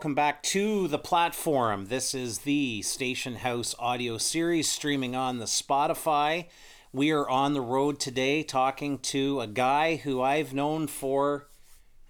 [0.00, 1.88] welcome back to the Platforum.
[1.88, 6.46] This is the Station House audio series streaming on the Spotify.
[6.90, 11.48] We are on the road today talking to a guy who I've known for.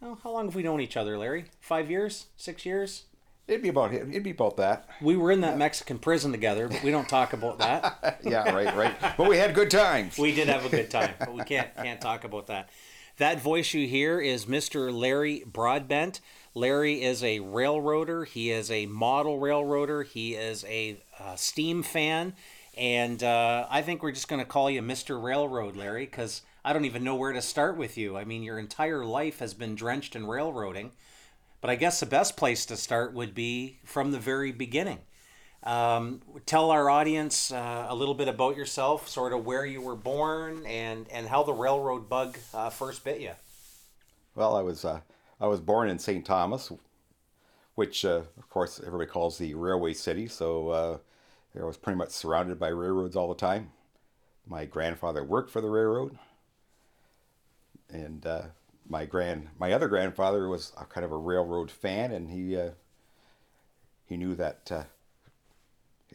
[0.01, 1.47] Oh, how long have we known each other, Larry?
[1.59, 2.27] Five years?
[2.37, 3.07] Six years?
[3.49, 4.89] It'd be about it'd be about that.
[5.03, 8.21] We were in that Mexican prison together, but we don't talk about that.
[8.25, 9.17] Yeah, right, right.
[9.17, 10.17] But we had good times.
[10.17, 12.71] we did have a good time, but we can't can't talk about that.
[13.17, 14.91] That voice you hear is Mr.
[14.91, 16.21] Larry Broadbent.
[16.55, 18.25] Larry is a railroader.
[18.25, 20.03] He is a model railroader.
[20.03, 22.35] He is a uh, steam fan,
[22.77, 25.23] and uh, I think we're just going to call you Mr.
[25.23, 28.17] Railroad, Larry, because I don't even know where to start with you.
[28.17, 30.91] I mean, your entire life has been drenched in railroading,
[31.61, 34.99] but I guess the best place to start would be from the very beginning.
[35.63, 39.95] Um, tell our audience uh, a little bit about yourself, sort of where you were
[39.95, 43.33] born, and and how the railroad bug uh, first bit you.
[44.35, 45.01] Well, I was uh,
[45.41, 46.25] I was born in St.
[46.25, 46.71] Thomas,
[47.75, 50.29] which uh, of course everybody calls the railway city.
[50.29, 50.99] So uh,
[51.59, 53.71] I was pretty much surrounded by railroads all the time.
[54.47, 56.19] My grandfather worked for the railroad,
[57.89, 58.43] and uh,
[58.89, 62.71] my grand my other grandfather was a kind of a railroad fan, and he uh,
[64.07, 64.83] he knew that uh,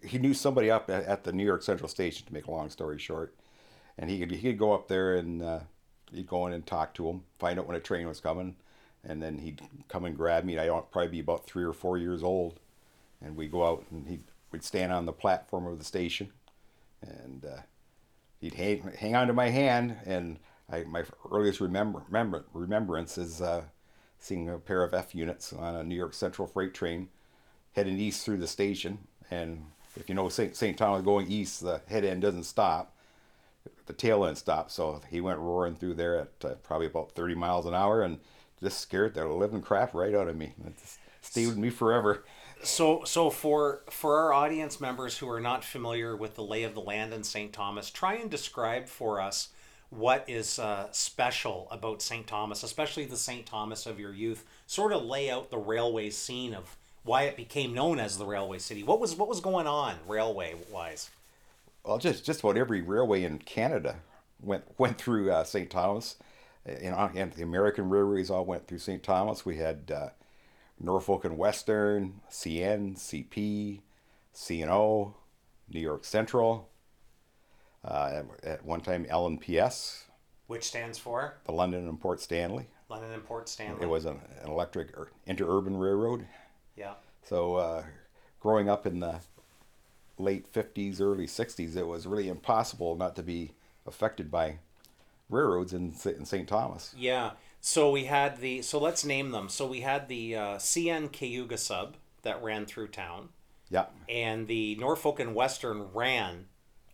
[0.04, 2.28] he knew somebody up at, at the New York Central Station.
[2.28, 3.34] To make a long story short,
[3.98, 5.60] and he could he could go up there and uh,
[6.14, 8.56] he'd go in and talk to him, find out when a train was coming,
[9.06, 10.58] and then he'd come and grab me.
[10.58, 12.60] I'd probably be about three or four years old,
[13.22, 14.20] and we'd go out and he
[14.52, 16.32] would stand on the platform of the station,
[17.02, 17.62] and uh,
[18.40, 19.96] he'd hang, hang on to my hand.
[20.06, 20.40] And
[20.72, 23.64] I, my earliest remember, remember remembrance is uh,
[24.20, 27.10] seeing a pair of F units on a New York Central freight train
[27.74, 29.00] heading east through the station.
[29.30, 29.66] And
[29.96, 30.56] if you know St.
[30.56, 30.78] St.
[30.78, 32.96] Thomas going east, the head end doesn't stop
[33.86, 34.72] the tail end stopped.
[34.72, 38.20] So he went roaring through there at uh, probably about 30 miles an hour and
[38.66, 40.54] just scared the living crap right out of me.
[40.66, 40.74] It
[41.22, 42.24] stayed with me forever.
[42.64, 46.74] So, so for for our audience members who are not familiar with the lay of
[46.74, 47.54] the land in St.
[47.54, 49.50] Thomas, try and describe for us
[49.90, 52.26] what is uh, special about St.
[52.26, 53.46] Thomas, especially the St.
[53.46, 54.44] Thomas of your youth.
[54.66, 58.58] Sort of lay out the railway scene of why it became known as the railway
[58.58, 58.84] city.
[58.84, 61.12] What was what was going on railway wise?
[61.84, 63.98] Well, just just about every railway in Canada
[64.42, 65.70] went went through uh, St.
[65.70, 66.16] Thomas.
[66.68, 69.04] You know, and the American railways all went through St.
[69.04, 69.46] Thomas.
[69.46, 70.10] We had uh,
[70.80, 73.82] Norfolk and Western, CN, CP,
[74.34, 75.14] CNO,
[75.70, 76.70] New York Central.
[77.84, 80.06] Uh, at one time, LNPS,
[80.48, 82.66] Which stands for the London and Port Stanley.
[82.90, 83.84] London and Port Stanley.
[83.84, 84.96] It was an, an electric
[85.28, 86.26] interurban railroad.
[86.76, 86.94] yeah.
[87.22, 87.84] So, uh,
[88.40, 89.20] growing up in the
[90.18, 93.52] late 50s, early 60s, it was really impossible not to be
[93.86, 94.58] affected by
[95.30, 96.48] railroads in, St- in St.
[96.48, 96.94] Thomas.
[96.98, 97.32] Yeah.
[97.62, 99.50] So we had the so let's name them.
[99.50, 103.30] So we had the uh, CN Cayuga sub that ran through town,
[103.70, 103.86] Yeah.
[104.10, 106.46] and the Norfolk and Western ran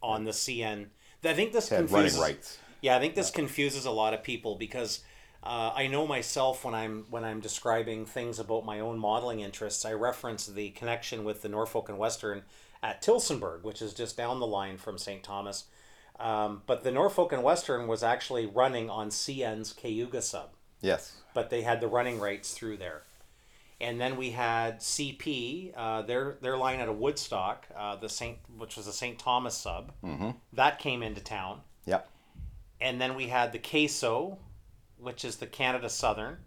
[0.01, 0.87] on the CN.
[1.23, 2.17] I think this Had confuses.
[2.17, 2.57] running rights.
[2.81, 5.01] Yeah, I think this confuses a lot of people because
[5.43, 9.83] uh, I know myself when I'm when I'm describing things about my own modeling interests,
[9.85, 12.43] I reference the connection with the Norfolk and Western
[12.81, 15.21] at Tillsonburg, which is just down the line from St.
[15.21, 15.65] Thomas.
[16.21, 20.49] Um, but the Norfolk and Western was actually running on CN's Cayuga sub
[20.81, 21.17] Yes.
[21.33, 23.03] but they had the running rights through there.
[23.79, 28.37] And then we had CP, uh, their their line out of Woodstock, uh, the Saint,
[28.55, 29.17] which was a St.
[29.17, 30.29] Thomas sub, mm-hmm.
[30.53, 31.61] that came into town.
[31.85, 32.07] Yep.
[32.79, 34.37] And then we had the CASO,
[34.99, 36.37] which is the Canada Southern.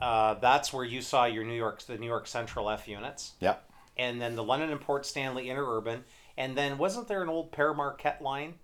[0.00, 3.62] Uh, that's where you saw your New York, the New York Central F units, Yep.
[3.96, 6.00] and then the London and Port Stanley Interurban,
[6.36, 8.54] and then wasn't there an old Pere Marquette line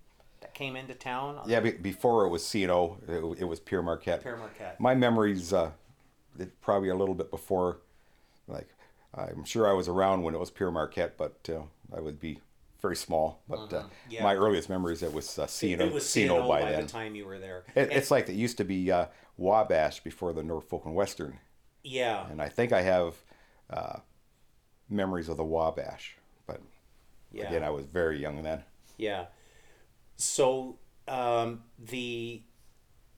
[0.41, 1.39] that came into town?
[1.45, 1.59] Yeah.
[1.59, 2.97] Be- before it was CNO,
[3.37, 4.23] it, it was Pere Marquette.
[4.23, 4.79] Pere Marquette.
[4.79, 5.71] My memories, uh,
[6.39, 7.77] it probably a little bit before,
[8.47, 8.67] like,
[9.15, 11.61] I'm sure I was around when it was Pere Marquette, but uh,
[11.95, 12.39] I would be
[12.81, 13.41] very small.
[13.47, 13.87] But uh, Mm-hmm.
[14.09, 14.23] Yeah.
[14.23, 16.81] my earliest memories, it was uh, CNO, it was CNO by, by, then.
[16.85, 17.63] the time you were there.
[17.75, 19.05] It, it's like it used to be uh,
[19.37, 21.39] Wabash before the Norfolk and Western.
[21.83, 22.27] yeah.
[22.29, 23.15] And I think I have
[23.69, 23.99] uh,
[24.89, 26.17] memories of the Wabash.
[27.33, 27.47] Yeah.
[27.47, 28.63] again, I was very young then.
[28.97, 29.25] Yeah.
[30.17, 30.77] So
[31.07, 32.41] um, the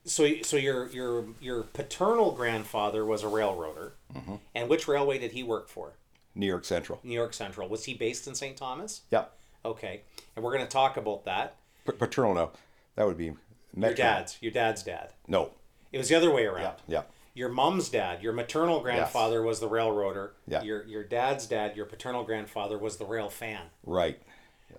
[0.04, 4.34] so so your your your paternal grandfather was a railroader, Mm-hmm.
[4.54, 5.92] and which railway did he work for?
[6.34, 7.00] New York Central.
[7.02, 7.68] New York Central.
[7.68, 8.56] Was he based in St.
[8.56, 9.02] Thomas?
[9.10, 9.24] Yeah.
[9.64, 10.02] Okay,
[10.34, 11.56] and we're going to talk about that.
[11.86, 12.50] P- paternal, no.
[12.94, 13.32] That would be
[13.76, 15.12] Your dad's your dad's dad.
[15.28, 15.50] No.
[15.92, 16.76] It was the other way around.
[16.88, 16.98] Yeah.
[16.98, 17.02] Yeah.
[17.36, 20.32] Your mom's dad, your maternal grandfather was the railroader.
[20.48, 20.62] Yeah.
[20.62, 23.66] Your your dad's dad, your paternal grandfather was the rail fan.
[23.84, 24.20] Right.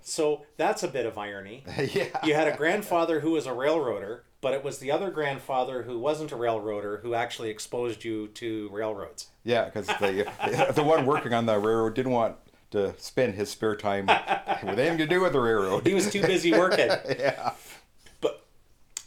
[0.01, 1.63] So that's a bit of irony.
[1.93, 2.07] yeah.
[2.23, 5.99] You had a grandfather who was a railroader, but it was the other grandfather who
[5.99, 9.27] wasn't a railroader who actually exposed you to railroads.
[9.43, 10.27] Yeah, because the
[10.75, 12.35] the one working on the railroad didn't want
[12.71, 15.87] to spend his spare time with anything to do with the railroad.
[15.87, 16.89] He was too busy working.
[17.19, 17.51] yeah.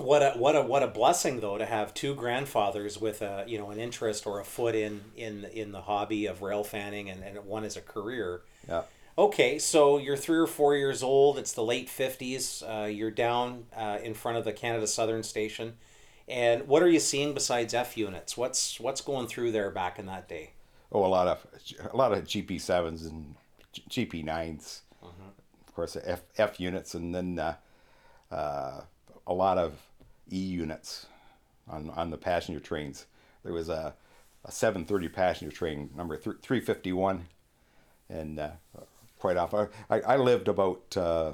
[0.01, 3.59] What a what a what a blessing though to have two grandfathers with a you
[3.59, 7.23] know an interest or a foot in in in the hobby of rail fanning and,
[7.23, 8.43] and one as a career.
[8.69, 8.83] Yeah.
[9.19, 11.39] Okay, so you're three or four years old.
[11.39, 12.63] It's the late fifties.
[12.67, 15.75] Uh, you're down uh, in front of the Canada Southern Station,
[16.27, 18.37] and what are you seeing besides F units?
[18.37, 20.53] What's what's going through there back in that day?
[20.93, 21.47] Oh, a lot of
[21.93, 23.35] a lot of GP sevens and
[23.91, 27.55] GP 9s Of course, F F units, and then uh,
[28.31, 28.81] uh,
[29.27, 29.75] a lot of
[30.33, 31.07] E units
[31.69, 33.07] on on the passenger trains.
[33.45, 33.95] There was a
[34.45, 37.27] a 730 passenger train number th- 351,
[38.09, 38.51] and uh,
[39.19, 41.33] quite often I, I lived about uh,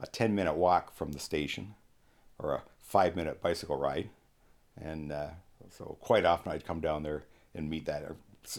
[0.00, 1.74] a 10 minute walk from the station,
[2.38, 4.08] or a five minute bicycle ride,
[4.80, 5.28] and uh,
[5.70, 7.24] so quite often I'd come down there
[7.54, 8.16] and meet that or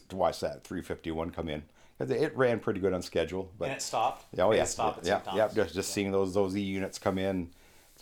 [0.08, 1.64] to watch that 351 come in
[1.98, 3.52] because it ran pretty good on schedule.
[3.58, 4.26] But And it stopped.
[4.38, 5.54] oh yeah, it stop at yeah, yeah, Thomas?
[5.56, 7.50] Just just seeing those those E units come in,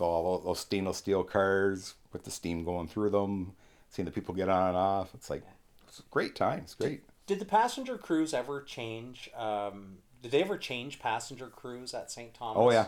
[0.01, 3.53] so all those stainless steel cars with the steam going through them,
[3.91, 5.13] seeing the people get on and off.
[5.13, 5.43] It's like
[5.87, 7.03] it's great times, great.
[7.27, 9.29] Did the passenger crews ever change?
[9.37, 12.33] Um, did they ever change passenger crews at St.
[12.33, 12.57] Thomas?
[12.57, 12.87] Oh yeah,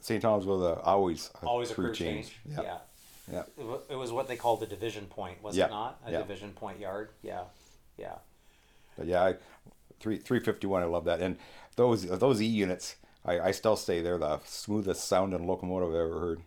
[0.00, 0.22] St.
[0.22, 2.38] Thomas was a, always a always a crew change.
[2.50, 2.78] Yeah, Yeah.
[3.30, 3.42] yeah.
[3.90, 6.00] It was what they called the division point, was Yeah, it not?
[6.06, 6.18] A yeah.
[6.18, 7.10] division point yard.
[7.22, 7.42] Yeah,
[7.98, 8.14] yeah.
[8.96, 9.34] But yeah, I,
[10.00, 10.82] three three fifty one.
[10.82, 11.20] I love that.
[11.20, 11.36] And
[11.76, 16.20] those those E units, I, I still say they're the smoothest sounding locomotive I've ever
[16.20, 16.40] heard.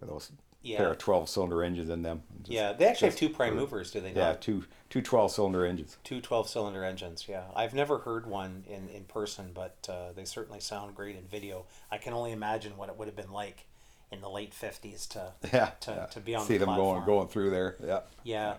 [0.00, 0.30] With those
[0.62, 0.76] Yeah.
[0.78, 2.22] pair of twelve cylinder engines in them.
[2.42, 4.40] Just- Yeah, they actually have two prime per- movers, do they Yeah, not?
[4.42, 5.96] two two 12 cylinder engines.
[6.04, 7.44] Two 12 cylinder engines, yeah.
[7.56, 11.66] I've never heard one in, in person, but uh, they certainly sound great in video.
[11.90, 13.66] I can only imagine what it would have been like
[14.12, 16.06] in the late 50s to Yeah, to, yeah.
[16.06, 17.04] to be on see the them platform.
[17.04, 17.76] going going through there.
[17.84, 18.00] Yeah.
[18.22, 18.54] Yeah.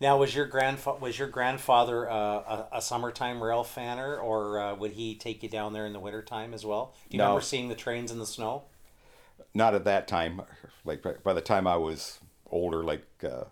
[0.00, 4.74] Now, was your grandfa- was your grandfather uh, a, a summertime rail fanner, or uh,
[4.74, 6.94] would he take you down there in the wintertime as well?
[7.08, 7.24] Do you No.
[7.24, 8.64] remember seeing the trains in the snow?
[9.54, 10.42] Not at that time.
[10.84, 12.20] Like by- the time I was
[12.50, 13.44] older, like uh,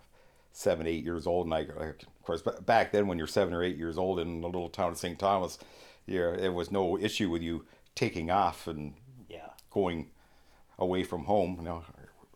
[0.52, 3.76] seven, eight years old, and I, of course back then when you're seven or eight
[3.78, 5.18] years old in the little town of St.
[5.18, 5.58] Thomas,
[6.06, 7.64] yeah, it was no issue with you
[7.94, 8.94] taking off and
[9.30, 10.10] Yeah, going
[10.78, 11.56] away from home.
[11.58, 11.84] You know.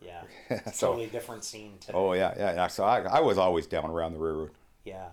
[0.00, 0.22] Yeah.
[0.72, 1.92] So- totally different scene today.
[1.96, 2.54] Oh yeah, yeah.
[2.54, 2.66] yeah.
[2.68, 4.50] So I, I was always down around the railroad.
[4.84, 5.08] Yeah,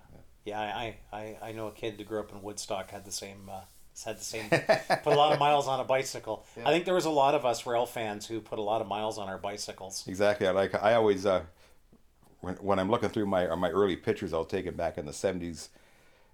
[0.46, 0.60] yeah.
[0.60, 3.62] I, I, I know a kid that grew up in Woodstock had the same uh,
[4.04, 6.46] had the same put a lot of miles on a bicycle.
[6.64, 8.88] I think there was a lot of us rail fans who put a lot of
[8.88, 10.04] miles on our bicycles.
[10.08, 10.48] Exactly.
[10.48, 10.76] I like.
[10.76, 11.44] I always uh,
[12.42, 15.12] when when I'm looking through my my early pictures I'll take taking back in the
[15.12, 15.70] '70s,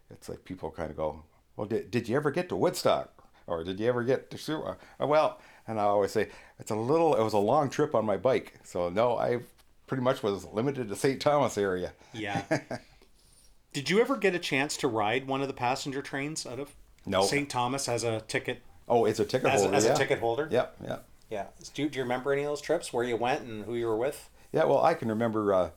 [0.09, 1.23] it's like people kind of go,
[1.55, 3.11] "Well, did, did you ever get to Woodstock,
[3.47, 6.29] or did you ever get to Sue?" Uh, well, and I always say
[6.59, 7.15] it's a little.
[7.15, 9.39] It was a long trip on my bike, so no, I
[9.87, 11.21] pretty much was limited to St.
[11.21, 11.93] Thomas area.
[12.13, 12.43] Yeah.
[13.73, 16.73] Did you ever get a chance to ride one of the passenger trains out of
[17.05, 17.23] No.
[17.23, 17.49] St.
[17.49, 19.75] Thomas as a ticket Oh, it's a ticket as, holder.
[19.75, 19.93] as yeah.
[19.93, 20.47] a ticket holder?
[20.51, 20.97] Yep, yeah.
[21.29, 21.45] Yeah.
[21.73, 23.85] Do you, do you remember any of those trips where you went and who you
[23.87, 24.29] were with?
[24.51, 25.53] Yeah, well, I can remember.
[25.53, 25.69] Uh,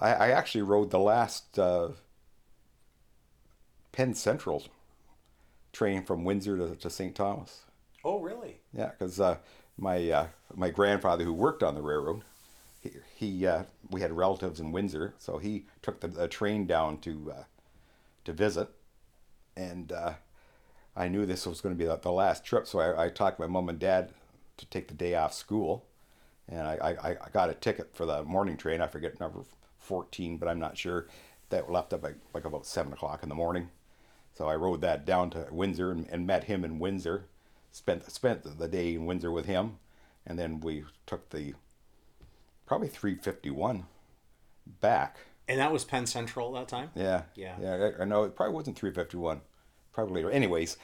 [0.00, 1.88] I, I actually rode the last uh,
[3.92, 4.64] Penn Central
[5.72, 7.14] train from Windsor to, to St.
[7.14, 7.64] Thomas.
[8.04, 8.60] Oh, really?
[8.76, 9.38] Yeah, because uh,
[9.78, 12.22] my uh, my grandfather who worked on the railroad,
[12.80, 16.98] he, he uh, we had relatives in Windsor, so he took the, the train down
[16.98, 17.44] to uh,
[18.24, 18.68] to visit,
[19.56, 20.14] and uh,
[20.96, 23.38] I knew this was going to be the, the last trip, so I, I talked
[23.38, 24.12] my mom and dad
[24.56, 25.86] to take the day off school,
[26.48, 28.80] and I, I, I got a ticket for the morning train.
[28.80, 29.40] I forget number
[29.78, 31.06] fourteen, but I'm not sure.
[31.50, 33.68] That left up like, like about seven o'clock in the morning.
[34.34, 37.26] So I rode that down to Windsor and, and met him in Windsor.
[37.72, 39.78] Spent spent the day in Windsor with him,
[40.26, 41.54] and then we took the
[42.66, 43.86] probably 351
[44.80, 45.16] back.
[45.48, 46.90] And that was Penn Central that time?
[46.94, 47.56] Yeah, Yeah.
[47.60, 47.90] yeah.
[47.98, 49.40] I, know it probably wasn't 351,
[49.92, 50.30] probably later.
[50.30, 50.76] Anyways,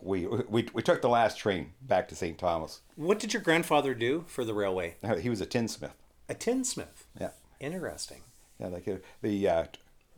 [0.00, 2.38] we we we took the last train back to St.
[2.38, 2.80] Thomas.
[2.96, 4.96] What did your grandfather do for the railway?
[5.20, 5.92] He was a tinsmith.
[6.28, 7.06] A tinsmith.
[7.20, 8.22] Yeah, Interesting.
[8.58, 8.68] yeah.
[8.68, 9.64] Like uh, the uh,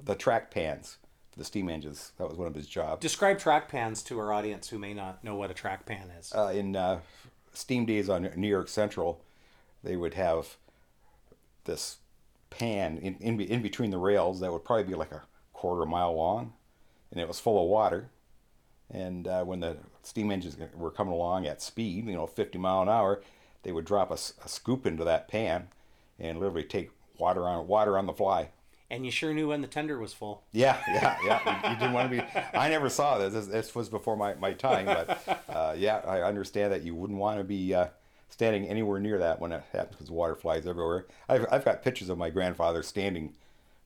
[0.02, 0.98] the track pans
[1.40, 2.12] the steam engines.
[2.18, 3.00] That was one of his jobs.
[3.00, 6.30] Describe track pans to our audience who may not know what a track pan is.
[6.34, 7.00] uh, in uh,
[7.54, 9.24] steam days on New York Central,
[9.82, 10.58] they would have
[11.64, 11.96] this
[12.50, 15.22] pan in, in, in between the rails that would probably be like a
[15.54, 16.52] quarter mile long,
[17.10, 18.10] and it was full of water.
[18.90, 22.82] And uh, when the steam engines were coming along at speed, you know, 50 mile
[22.82, 23.22] an hour,
[23.62, 25.68] they would drop a scoop into that pan
[26.18, 28.50] and literally take water on water on the fly.
[28.90, 30.42] And you sure knew when the tender was full.
[30.52, 31.62] Yeah, yeah, yeah.
[31.64, 32.40] You, you didn't want to be.
[32.58, 33.32] I never saw this.
[33.32, 37.18] This, this was before my, my time, but uh, yeah, I understand that you wouldn't
[37.18, 37.86] want to be uh,
[38.30, 41.06] standing anywhere near that when it happens because water flies everywhere.
[41.28, 43.34] I've, I've got pictures of my grandfather standing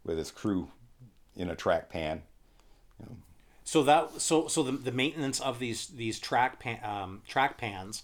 [0.05, 0.69] with his crew
[1.37, 2.23] in a track pan.
[3.65, 8.03] So that so so the, the maintenance of these these track pan, um, track pans,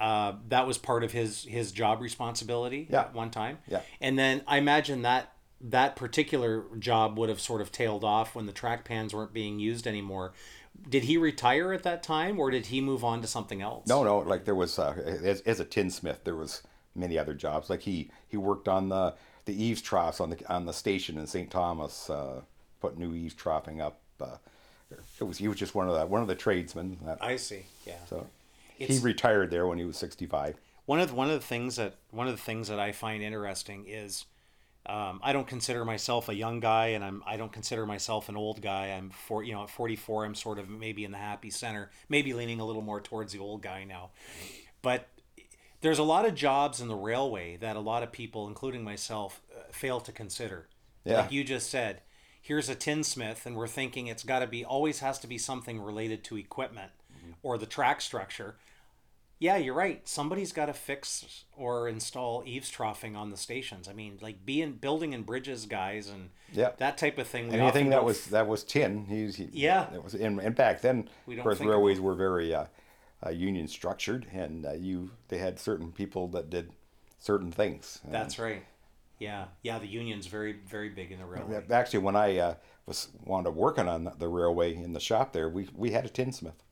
[0.00, 3.00] uh, that was part of his his job responsibility Yeah.
[3.02, 3.58] at one time.
[3.68, 3.80] Yeah.
[4.00, 5.33] And then I imagine that
[5.64, 9.58] that particular job would have sort of tailed off when the track pans weren't being
[9.58, 10.32] used anymore.
[10.88, 13.86] Did he retire at that time, or did he move on to something else?
[13.86, 14.92] No, no, like there was uh,
[15.24, 16.62] as, as a tinsmith, there was
[16.94, 17.70] many other jobs.
[17.70, 19.14] Like he he worked on the
[19.46, 21.50] the eaves troughs on the on the station in St.
[21.50, 22.42] Thomas, uh,
[22.80, 24.00] put new eaves troughing up.
[24.20, 24.36] Uh,
[25.18, 26.98] it was he was just one of the one of the tradesmen.
[27.04, 27.66] That, I see.
[27.86, 28.04] Yeah.
[28.08, 28.26] so
[28.76, 30.56] he retired there when he was sixty five.
[30.84, 33.22] one of the, one of the things that one of the things that I find
[33.22, 34.26] interesting is
[34.86, 38.36] um, I don't consider myself a young guy, and I'm I don't consider myself an
[38.36, 38.88] old guy.
[38.88, 42.34] I'm for you know at 44, I'm sort of maybe in the happy center, maybe
[42.34, 44.10] leaning a little more towards the old guy now.
[44.82, 45.08] But
[45.80, 49.42] there's a lot of jobs in the railway that a lot of people, including myself,
[49.54, 50.68] uh, fail to consider.
[51.04, 51.22] Yeah.
[51.22, 52.00] Like you just said,
[52.40, 55.80] here's a tinsmith, and we're thinking it's got to be always has to be something
[55.80, 56.92] related to equipment
[57.42, 58.56] or the track structure.
[59.44, 60.08] Yeah, you're right.
[60.08, 63.88] Somebody's got to fix or install eaves troughing on the stations.
[63.88, 66.70] I mean, like being building and bridges guys and Yeah.
[66.78, 67.52] that type of thing.
[67.52, 69.04] Anything that was that was tin.
[69.04, 69.92] He's he, Yeah.
[69.92, 72.64] It was and, and back then, We of course, railways were very uh,
[73.24, 76.72] uh, union structured, and uh, you they had certain people that did
[77.18, 78.00] certain things.
[78.08, 78.64] That's right.
[79.18, 79.78] Yeah, yeah.
[79.78, 81.62] The union's very, very big in the railway.
[81.70, 82.54] Actually, when I uh,
[82.86, 86.06] was wound up working on the, the railway in the shop there, we, we had
[86.06, 86.62] a tinsmith,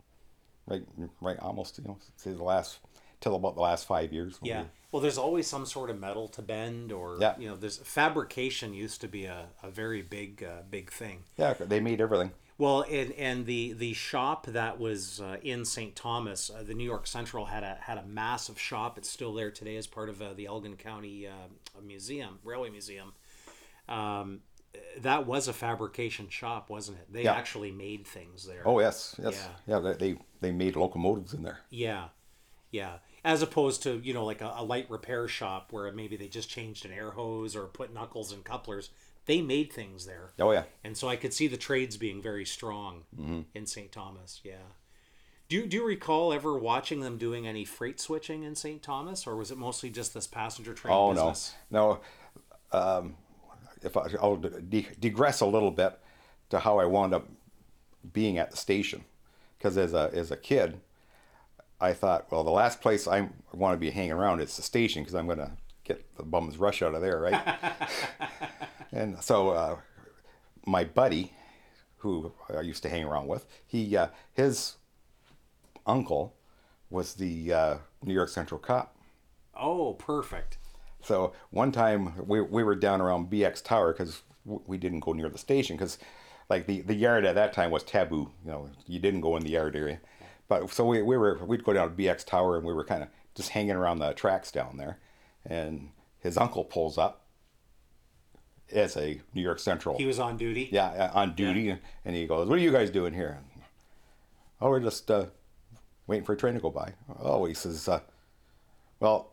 [0.67, 0.83] right,
[1.21, 2.79] right, almost you know, say the last
[3.21, 4.39] till about the last five years.
[4.43, 4.63] Yeah.
[4.63, 7.39] we- Well, there's always some sort of metal to bend, or Yeah.
[7.39, 11.25] you know, there's fabrication used to be a, a very big, uh, big thing.
[11.37, 12.33] yeah, they made everything.
[12.59, 15.97] Well, and and the the shop that was uh, in St.
[15.97, 18.99] Thomas, uh, the New York Central had a had a massive shop.
[18.99, 21.49] It's still there today as part of uh, the Elgin County uh,
[21.83, 23.15] Museum, Railway Museum.
[23.89, 24.41] Um,
[25.01, 27.13] that was a fabrication shop, wasn't it?
[27.13, 27.35] They Yeah.
[27.35, 28.63] actually made things there.
[28.67, 29.81] Oh yes, yes, Yeah.
[29.81, 29.93] yeah.
[29.95, 31.61] they, they made locomotives in there.
[31.71, 32.09] Yeah,
[32.71, 32.99] yeah.
[33.25, 36.49] As opposed to you know like a, a light repair shop where maybe they just
[36.51, 38.91] changed an air hose or put knuckles and couplers.
[39.27, 40.33] They made things there.
[40.41, 43.05] Oh yeah, And so I could see the trades being very strong
[43.55, 43.93] in St.
[43.93, 44.41] Thomas.
[44.43, 44.57] Yeah.
[45.49, 48.83] Do you, do you recall ever watching them doing any freight switching in St.
[48.83, 51.55] Thomas, or was it mostly just this passenger train Oh business?
[51.71, 52.01] no,
[52.73, 52.79] no.
[52.79, 53.17] Um,
[53.83, 55.99] if I, I'll digress a little bit
[56.51, 57.29] to how I wound up
[58.13, 59.05] being at the station,
[59.59, 60.81] because as a as a kid,
[61.81, 65.03] I thought, well, the last place I want to be hanging around is the station
[65.03, 65.53] because I'm going to
[65.85, 67.59] get the bums rush out of there, right?
[68.93, 69.77] and so uh,
[70.67, 71.33] my buddy,
[71.99, 74.77] who I used to hang around with, he uh, his
[75.87, 76.35] uncle
[76.91, 78.97] was the uh, New York Central cop.
[79.55, 80.59] Oh, perfect.
[81.03, 85.29] So one time we, we were down around BX Tower because we didn't go near
[85.29, 85.99] the station because
[86.49, 88.31] like the, the yard at that time was taboo.
[88.45, 90.01] You know, you didn't go in the yard area.
[90.49, 93.03] But so we, we were we'd go down to BX Tower and we were kind
[93.03, 94.99] of just hanging around the tracks down there,
[95.47, 97.25] and his uncle pulls up
[98.71, 99.97] as a New York Central.
[99.97, 100.69] He was on duty.
[100.71, 103.39] Yeah, uh, on duty, and he goes, "What are you guys doing here?"
[104.61, 105.27] Oh, we're just uh,
[106.07, 106.93] waiting for a train to go by.
[107.19, 108.01] Oh, he says, uh,
[109.01, 109.31] "Well,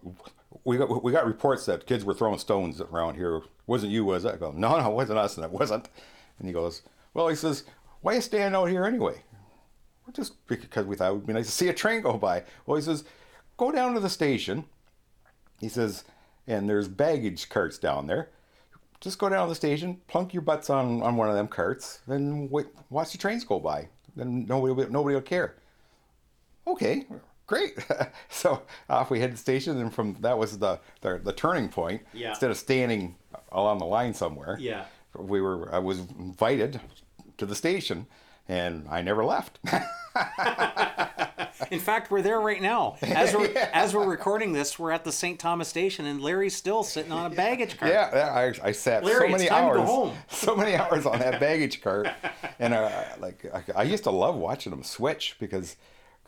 [0.63, 3.41] we got we got reports that kids were throwing stones around here.
[3.67, 5.89] Wasn't you, was it?" I go, "No, no, it wasn't us, and it wasn't."
[6.39, 6.81] And he goes,
[7.13, 7.63] "Well," he says,
[8.01, 9.23] "Why are you standing out here anyway?"
[10.05, 12.43] Well, just because we thought it would be nice to see a train go by.
[12.65, 13.03] Well, he says,
[13.57, 14.65] "Go down to the station."
[15.59, 16.03] He says,
[16.47, 18.29] "And there's baggage carts down there."
[18.99, 22.01] just go down to the station, plunk your butts on, on one of them carts,
[22.07, 23.87] then wait, watch the trains go by.
[24.15, 25.55] Then nobody nobody will care.
[26.67, 27.05] Okay,
[27.49, 27.73] great.
[28.29, 31.67] so off we head to the station, and from that was the the, the turning
[31.67, 32.03] point.
[32.13, 32.29] Yeah.
[32.29, 33.15] Instead of standing
[33.51, 34.85] along the line somewhere, Yeah.
[35.17, 35.73] we were.
[35.73, 36.79] I was invited
[37.37, 38.05] to the station,
[38.47, 39.59] and I never left.
[41.71, 42.95] In fact, we're there right now.
[43.01, 45.39] As we're as we're recording this, we're at the St.
[45.39, 47.91] Thomas station, and Larry's still sitting on a baggage cart.
[47.91, 51.05] Yeah, yeah I, I sat Larry, so many time to go hours, so many hours
[51.05, 52.07] on that baggage cart,
[52.59, 52.89] and uh,
[53.19, 55.75] like I, I used to love watching them switch because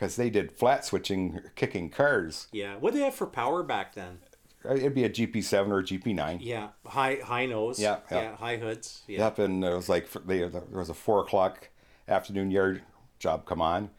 [0.01, 2.47] because they did flat switching, kicking cars.
[2.51, 2.75] Yeah.
[2.77, 4.17] What did they have for power back then?
[4.65, 6.39] It'd be a GP7 or a GP9.
[6.41, 6.69] Yeah.
[6.87, 7.79] High high nose.
[7.79, 8.35] Yeah, yeah.
[8.35, 9.03] high hoods.
[9.07, 9.19] Yeah.
[9.19, 11.69] Yep, and it was like they, there was a four o'clock
[12.07, 12.81] afternoon yard
[13.19, 13.91] job come on,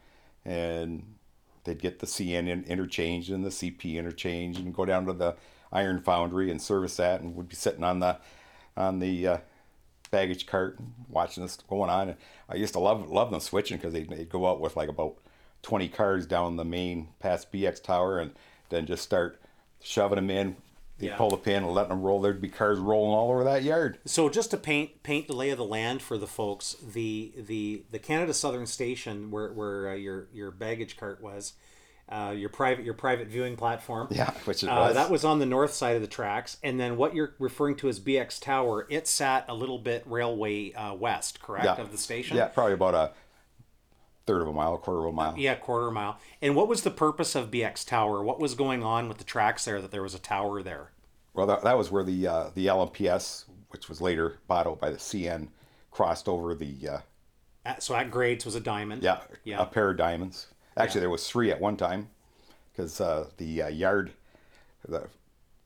[0.43, 1.15] and
[1.63, 5.37] they'd get the CN in, interchanged and the CP interchanged, and go down to the
[5.71, 8.17] iron foundry and service that, and would be sitting on the
[8.75, 9.37] on the uh,
[10.11, 12.09] baggage cart watching this going on.
[12.09, 12.17] And
[12.49, 15.15] I used to love love them switching because they'd, they'd go out with like about
[15.63, 18.31] twenty cars down the main past BX Tower, and
[18.69, 19.41] then just start
[19.81, 20.55] shoving them in.
[20.99, 21.17] They Yeah.
[21.17, 22.21] pull the pin and letting them roll.
[22.21, 23.97] There'd be cars rolling all over that yard.
[24.05, 27.83] So just to paint paint the lay of the land for the folks, the the
[27.89, 31.53] the Canada Southern Station where where uh, your your baggage cart was,
[32.09, 34.07] uh, your private your private viewing platform.
[34.11, 34.93] Yeah, which it Uh, was.
[34.93, 37.89] that was on the north side of the tracks, and then what you're referring to
[37.89, 41.75] as BX Tower, it sat a little bit railway uh, west, correct, yeah.
[41.81, 42.37] of the station.
[42.37, 43.11] Yeah, probably about a
[44.25, 45.35] third of a mile, a quarter of a mile.
[45.37, 46.17] Yeah, quarter mile.
[46.41, 48.23] And what was the purpose of BX Tower?
[48.23, 49.81] What was going on with the tracks there?
[49.81, 50.91] That there was a tower there.
[51.33, 54.91] Well, that, that was where the uh, the LNPS, which was later bought out by
[54.91, 55.49] the CN,
[55.91, 56.97] crossed over the uh,
[57.65, 59.03] At, so at grades was a diamond.
[59.03, 59.61] yeah, Yeah.
[59.61, 60.47] a pair of diamonds.
[60.77, 62.09] Actually, there was three at one time,
[62.71, 64.11] because uh, the uh, yard,
[64.87, 65.07] the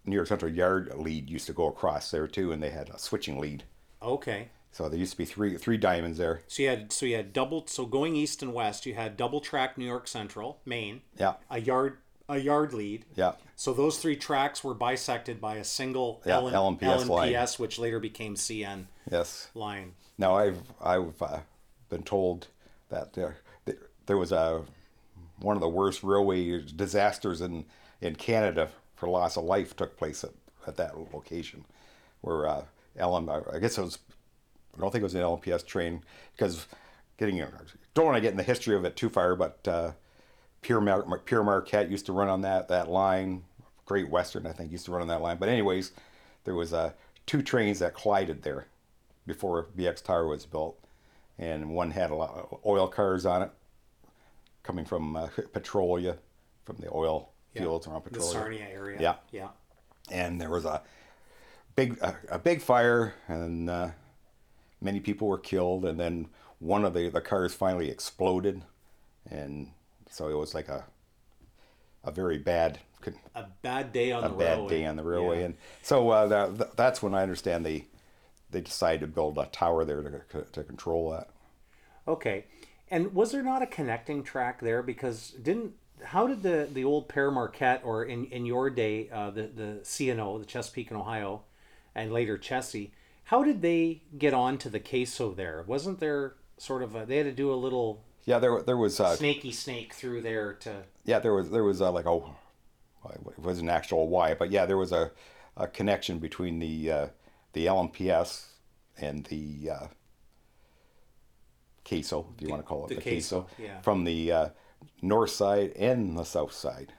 [0.06, 3.00] New York Central yard lead used to go across there too, and they had a
[3.00, 3.64] switching lead.
[4.02, 4.50] Okay.
[4.72, 6.42] So there used to be three three diamonds there.
[6.48, 9.40] So you had so you had double so going east and west you had double
[9.40, 11.98] track New York Central Maine Yeah, a yard
[12.30, 16.80] a yard lead yeah, so those three tracks were bisected by a single Yeah, LN,
[16.80, 17.32] LNPS line.
[17.32, 19.50] LNPS which later became CN yes.
[19.56, 21.40] line Now I've I've uh,
[21.90, 22.48] been told
[22.90, 23.38] that there
[24.06, 24.64] there- was a
[25.40, 27.66] one of the worst railway disasters in
[28.02, 30.32] in Canada for loss of life took place at,
[30.68, 31.64] at that location,
[32.22, 32.64] where uh,
[33.00, 34.00] LM I guess it was
[34.78, 36.04] I don't think it was an LNPS train
[36.36, 36.68] because
[37.18, 37.44] getting
[37.94, 39.92] don't want to get in the history of it too far, but uh,
[40.62, 43.44] Pierre Mar- Marquette used to run on that that line.
[43.86, 45.38] Great Western I think used to run on that line.
[45.38, 45.94] But anyways,
[46.44, 46.92] there was uh,
[47.26, 48.68] two trains that collided there
[49.26, 50.78] before BX Tower was built,
[51.40, 53.52] and one had a lot of oil cars on it,
[54.64, 56.18] coming from uh, Petrolia,
[56.66, 58.28] from the oil fields around Petrolia.
[58.28, 58.40] the.
[58.40, 59.16] Sarnia area Yeah.
[59.32, 59.48] yeah
[60.12, 60.82] And there was a
[61.76, 63.90] big a, a big fire, and uh,
[64.82, 65.86] many people were killed.
[65.86, 66.28] And then
[66.60, 68.64] one of the the cars finally exploded,
[69.30, 69.72] and
[70.10, 70.86] so it was like a
[72.04, 72.80] a very bad
[73.36, 75.46] a bad day on a the bad railway day on the railway, Yeah.
[75.46, 77.86] and so uh, that, that's when I understand they
[78.50, 81.30] they decided to build a tower there to, to control that.
[82.08, 82.46] Okay.
[82.90, 84.82] And was there not a connecting track there?
[84.82, 89.30] Because didn't how did the the old Pere Marquette or in in your day uh,
[89.32, 91.44] the the CNO the Chesapeake and Ohio,
[91.96, 92.92] and later Chessie,
[93.28, 95.66] how did they get on to the CASO there?
[95.68, 99.02] Wasn't there sort of a, they had to do a little Yeah, there there was
[99.02, 102.22] a snaky snake through there to yeah there was there was uh, like a
[103.10, 105.12] it was an actual why but yeah there was a,
[105.58, 107.08] a connection between the uh,
[107.52, 108.46] the LNPS
[108.98, 109.88] and the uh,
[111.84, 113.82] CASO, if you want to call it the the, CASO, queso, yeah.
[113.82, 114.50] from the uh,
[115.02, 116.94] north side and the south side.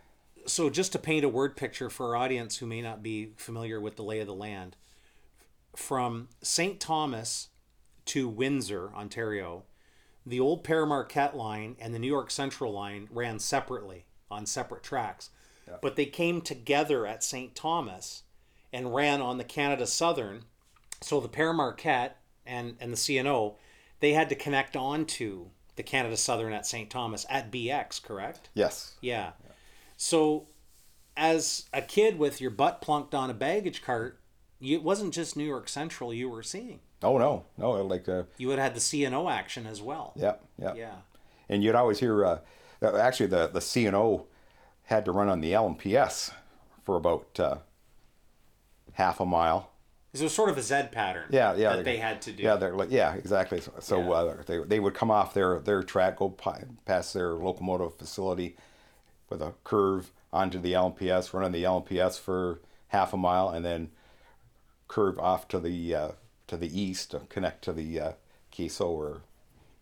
[0.44, 3.80] so just to paint a word picture for our audience who may not be familiar
[3.80, 4.76] with the lay of the land
[5.78, 7.48] from st thomas
[8.04, 9.62] to windsor ontario
[10.26, 14.82] the old Pere Marquette line and the new york central line ran separately on separate
[14.82, 15.30] tracks
[15.80, 18.24] but they came together at st thomas
[18.72, 20.42] and ran on the canada southern
[21.00, 23.54] so the Pere Marquette and, and the cno
[24.00, 28.50] they had to connect on to the canada southern at st thomas at bx correct
[28.52, 28.94] Yes.
[29.00, 29.30] yeah.
[29.96, 30.46] So,
[31.16, 34.20] as a kid with your butt plunked on a baggage cart,
[34.60, 36.80] it wasn't just New York Central you were seeing.
[37.02, 40.12] Oh no, no, like uh, You would have had the CNO action as well.
[40.16, 40.74] yeah, yeah.
[40.74, 40.94] Yeah.
[41.48, 42.38] And you'd always hear, uh,
[42.82, 44.24] uh, actually, the the CNO
[44.84, 46.32] had to run on the LNPS
[46.84, 47.56] for about uh,
[48.94, 49.70] half a mile.
[50.14, 51.26] It was sort of a Z pattern.
[51.30, 51.76] Yeah, yeah.
[51.76, 52.42] That they had to do.
[52.42, 53.60] Yeah, they're like, yeah, exactly.
[53.60, 54.10] So, so Yeah.
[54.10, 58.56] uh, they they would come off their their track, go pi- past their locomotive facility
[59.28, 63.64] with a curve onto the LNPS, run on the LNPS for half a mile, and
[63.64, 63.90] then
[64.88, 66.08] curve off to the uh,
[66.48, 68.12] to the east to connect to the uh,
[68.50, 69.20] CASO or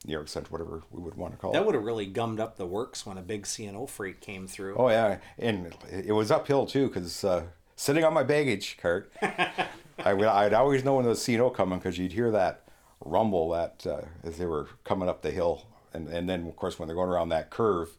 [0.05, 1.61] New York Central, whatever we would want to call That it.
[1.61, 4.77] That would have really gummed up the works when a big CNO freight came through.
[4.77, 10.15] Oh yeah, and it was uphill too because uh, sitting on my baggage cart, I
[10.15, 12.63] would I'd always know when there was CNO coming because you'd hear that
[13.05, 16.79] rumble that uh, as they were coming up the hill, and and then of course
[16.79, 17.97] when they're going around that curve,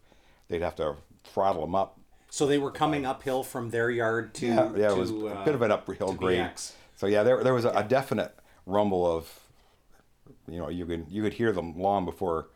[0.48, 2.00] they'd have to throttle them up.
[2.30, 5.28] So they were coming uphill from their yard to Yeah, yeah, to, it was uh,
[5.28, 6.40] a bit of an uphill grade.
[6.40, 6.74] BX.
[6.98, 9.40] So yeah, there there was a, a definite rumble of,
[10.50, 12.50] you know, you could you could hear them long before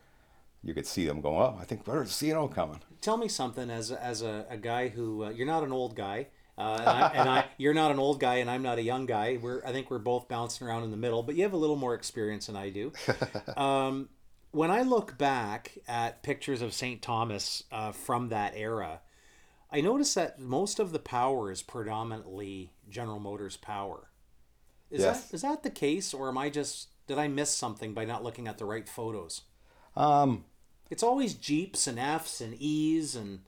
[0.64, 1.42] you could see them going.
[1.42, 2.82] Oh, I think there's CNO coming.
[3.02, 5.96] tell me something as a, as a, a guy who uh, you're not an old
[5.96, 6.28] guy
[6.58, 9.06] uh, and, I, and I you're not an old guy and I'm not a young
[9.06, 11.58] guy we're I think we're both bouncing around in the middle but you have a
[11.58, 12.92] little more experience than I do
[13.58, 14.10] um,
[14.52, 17.02] when I look back at pictures of St.
[17.02, 19.02] Thomas uh, from that era
[19.72, 24.11] I notice that most of the power is predominantly General Motors power.
[24.92, 25.30] Is Yes.
[25.30, 28.24] that is that the case, or am I just did I miss something by not
[28.24, 29.42] looking at the right photos?
[29.96, 30.46] Um,
[30.90, 33.40] It's always Jeeps and Fs and Es and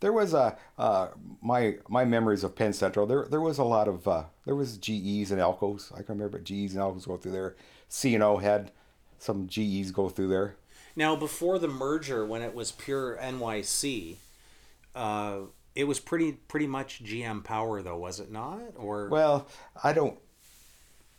[0.00, 1.08] there was a uh,
[1.40, 3.06] my my memories of Penn Central.
[3.06, 5.92] There there was a lot of uh, there was GEs and Alcos.
[5.92, 7.56] I can remember but GEs and Alcos go through there.
[7.88, 8.70] C and O had
[9.18, 10.56] some GEs go through there.
[10.96, 14.16] Now, before the merger, when it was pure NYC,
[14.94, 15.38] uh,
[15.74, 18.60] it was pretty pretty much GM power, though, was it not?
[18.76, 19.48] Or Well,
[19.82, 20.18] I don't.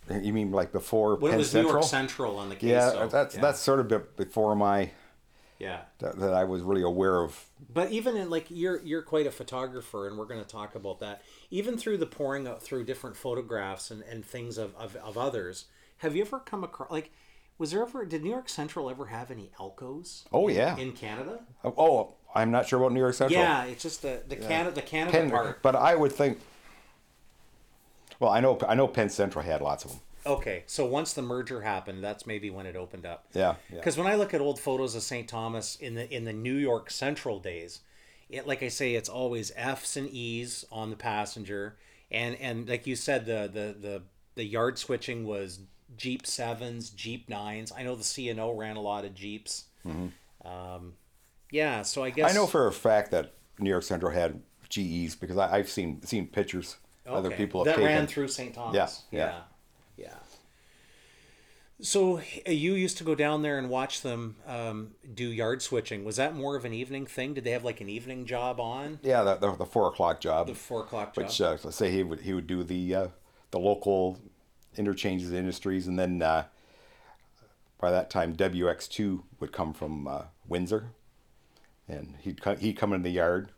[0.09, 1.73] You mean like before when Penn it was Central?
[1.73, 2.69] New York Central on the case?
[2.69, 4.91] yeah, so, that's yeah, that's sort of before my
[5.59, 5.81] yeah.
[5.99, 7.45] that, that I was really aware of.
[7.73, 10.99] But even in like you're you're quite a photographer, and we're going to talk about
[10.99, 11.21] that.
[11.49, 15.65] Even through the pouring out through different photographs and, and things of, of, of others,
[15.97, 17.11] have you ever come across like?
[17.57, 20.25] Was there ever did New York Central ever have any Alcos?
[20.33, 20.77] Oh, in- yeah.
[20.77, 21.39] in Canada.
[21.63, 23.39] Oh, oh, I'm not sure about New York Central.
[23.39, 25.61] Yeah, it's just the the Canada the Canada Penn, part.
[25.61, 26.39] but I would think.
[28.19, 29.99] Well, I know I know Penn Central had lots of them.
[30.27, 33.27] Okay, so once the merger happened, that's maybe when it opened up.
[33.33, 33.77] Yeah, yeah.
[33.77, 35.27] Because when I look at old photos of St.
[35.27, 37.81] Thomas in the in the New York Central days,
[38.29, 41.77] it like I say, it's always F's and E's on the passenger,
[42.09, 44.01] and and like you said, the the the
[44.33, 45.59] the yard switching was
[45.95, 47.71] Jeep sevens, Jeep nines.
[47.71, 49.65] I know the C and O ran a lot of Jeeps.
[50.43, 50.93] Um,
[51.51, 52.37] yeah, so I guess Mm-hmm.
[52.37, 56.01] I know for a fact that New York Central had GEs because I, I've seen
[56.03, 57.85] seen pictures other people that taken.
[57.85, 58.53] ran through St.
[58.53, 59.03] Thomas.
[59.11, 59.41] Yeah, yeah,
[59.97, 60.05] yeah.
[60.05, 60.13] yeah.
[61.81, 66.05] So uh, you used to go down there and watch them um, do yard switching.
[66.05, 67.33] Was that more of an evening thing?
[67.33, 68.99] Did they have like an evening job on?
[69.03, 70.47] Yeah, the, the, the four o'clock job.
[70.47, 71.23] The four o'clock job.
[71.23, 73.07] which uh, let's say he would he would do the uh,
[73.51, 74.19] the local
[74.77, 76.45] interchanges industries, and then uh,
[77.79, 80.91] by that time WX two would come from uh, Windsor,
[81.89, 83.51] and he'd co- he'd come in the yard,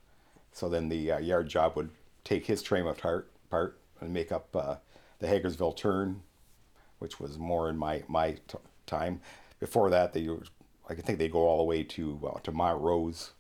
[0.52, 1.92] so then the uh, yard job would
[2.24, 4.76] take his train apart part and make up uh,
[5.20, 6.22] the Hagersville turn,
[7.00, 9.22] which was more in my my t- time.
[9.60, 10.44] Before that, they were,
[10.90, 13.32] I think they go all the way to uh, to Montrose.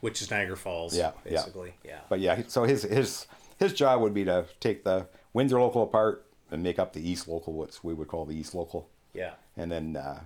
[0.00, 0.96] which is Niagara Falls.
[0.96, 1.32] Yeah, yeah.
[1.32, 1.74] basically.
[1.84, 2.00] Yeah.
[2.08, 3.26] But yeah, so his his
[3.58, 7.28] his job would be to take the Windsor local apart and make up the East
[7.28, 9.32] local, what we would call the East local, yeah.
[9.56, 10.20] and then uh,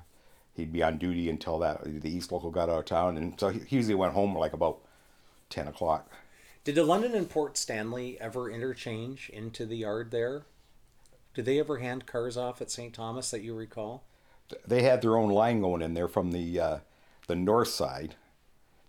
[0.55, 3.48] he'd be on duty until that the East local got out of town, and so
[3.48, 4.79] he he usually went home like about
[5.48, 6.09] ten o'clock.
[6.64, 10.46] Did the London and Port Stanley ever interchange into the yard there?
[11.34, 12.94] Did they ever hand cars off at St.
[12.94, 14.04] Thomas that you recall?
[14.66, 16.78] They had their own line going in there from the uh,
[17.26, 18.16] the north side,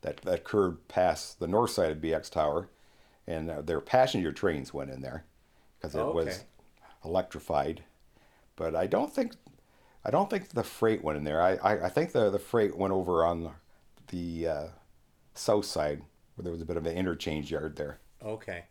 [0.01, 2.69] that that curved past the north side of BX Tower,
[3.27, 5.25] and uh, their passenger trains went in there
[5.79, 6.15] because it Oh, okay.
[6.25, 6.45] was
[7.05, 7.83] electrified.
[8.55, 9.33] But I don't think
[10.05, 11.41] I don't think the freight went in there.
[11.41, 13.51] I, I, I think the, the freight went over on the,
[14.07, 14.67] the uh,
[15.35, 16.03] south side
[16.41, 17.99] where there was a bit of an interchange yard there.
[18.25, 18.65] Okay.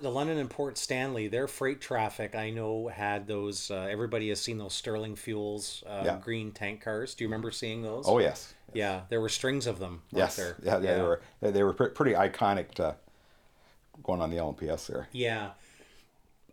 [0.00, 3.70] The London and Port Stanley, their freight traffic, I know, had those.
[3.70, 6.18] Uh, everybody has seen those Sterling Fuels uh, Yeah.
[6.22, 7.14] green tank cars.
[7.14, 8.04] Do you remember seeing those?
[8.06, 10.02] Oh yes, Yeah, there were strings of them.
[10.10, 10.56] yes, there?
[10.62, 12.94] yeah, yeah, they were they, were pre- pretty iconic to
[14.04, 15.08] going on the LNPS there.
[15.10, 15.50] Yeah,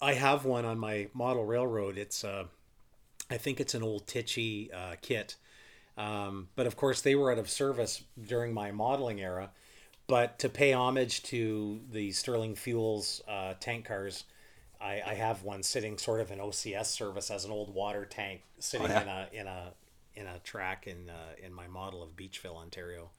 [0.02, 2.00] I have one on my model railroad.
[2.00, 2.46] It's uh,
[3.30, 5.36] I think it's an old Tichy uh, kit,
[6.00, 9.52] um, but of course they were out of service during my modeling era.
[10.08, 14.26] But to pay homage to the Sterling Fuels uh, tank cars,
[14.80, 18.42] I, I have one sitting sort of in OCS service as an old water tank
[18.60, 19.02] sitting yeah.
[19.02, 19.74] in a in a
[20.16, 23.10] in a track in uh, in my model of Beachville, Ontario.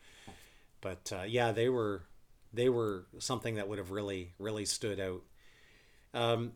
[0.81, 2.05] But uh, yeah, they were
[2.53, 5.22] they were something that would have really really stood out.
[6.14, 6.53] Um,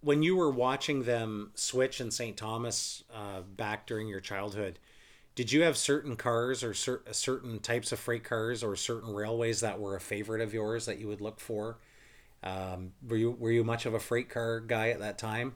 [0.00, 2.36] when you were watching them switch in St.
[2.36, 4.78] Thomas uh, back during your childhood,
[5.34, 9.60] did you have certain cars or cer- certain types of freight cars or certain railways
[9.60, 11.78] that were a favorite of yours that you would look for?
[12.42, 15.54] Um, were you were you much of a freight car guy at that time?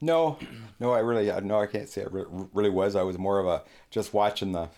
[0.00, 0.38] No,
[0.80, 2.96] no, I really, uh, no, I can't say I really was.
[2.96, 4.68] I was more of a just watching the,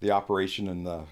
[0.00, 1.04] the operation and the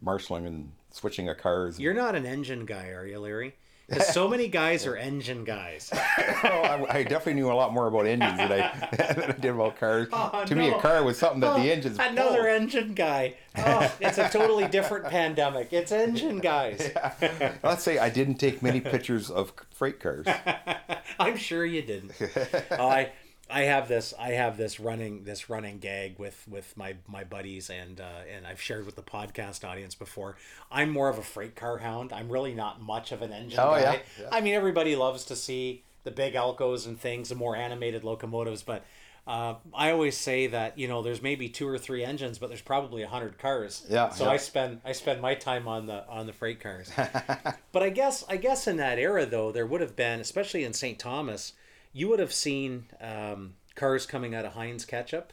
[0.00, 1.78] marshaling and switching of cars.
[1.78, 3.56] You're not an engine guy, are you, Larry?
[3.90, 5.92] Because so many guys are engine guys.
[6.42, 9.50] Oh, I, I definitely knew a lot more about engines than I, than I did
[9.50, 10.08] about cars.
[10.10, 11.98] Oh, to me, a car was something that Oh, the engines.
[11.98, 12.46] Another pulled.
[12.46, 13.34] engine guy.
[13.58, 15.72] Oh, it's a totally different pandemic.
[15.74, 16.92] It's engine guys.
[17.62, 20.26] Let's say I didn't take many pictures of freight cars.
[21.18, 22.12] I'm sure you didn't.
[22.70, 23.10] I
[23.52, 27.70] I have this I have this running this running gag with with my my buddies
[27.70, 30.36] and uh, and I've shared with the podcast audience before.
[30.70, 32.12] I'm more of a freight car hound.
[32.12, 33.80] I'm really not much of an engine Oh, guy.
[33.80, 34.28] yeah, yeah.
[34.32, 38.62] I mean, everybody loves to see the big Alcos and things, the more animated locomotives,
[38.62, 38.84] but.
[39.26, 42.62] Uh, I always say that you know there's maybe two or three engines, but there's
[42.62, 43.86] probably a hundred cars.
[43.88, 44.30] Yeah, So yeah.
[44.30, 46.90] I spend I spend my time on the on the freight cars.
[47.72, 50.72] but I guess I guess in that era though there would have been, especially in
[50.72, 50.98] St.
[50.98, 51.52] Thomas,
[51.92, 55.32] you would have seen um, cars coming out of Heinz Ketchup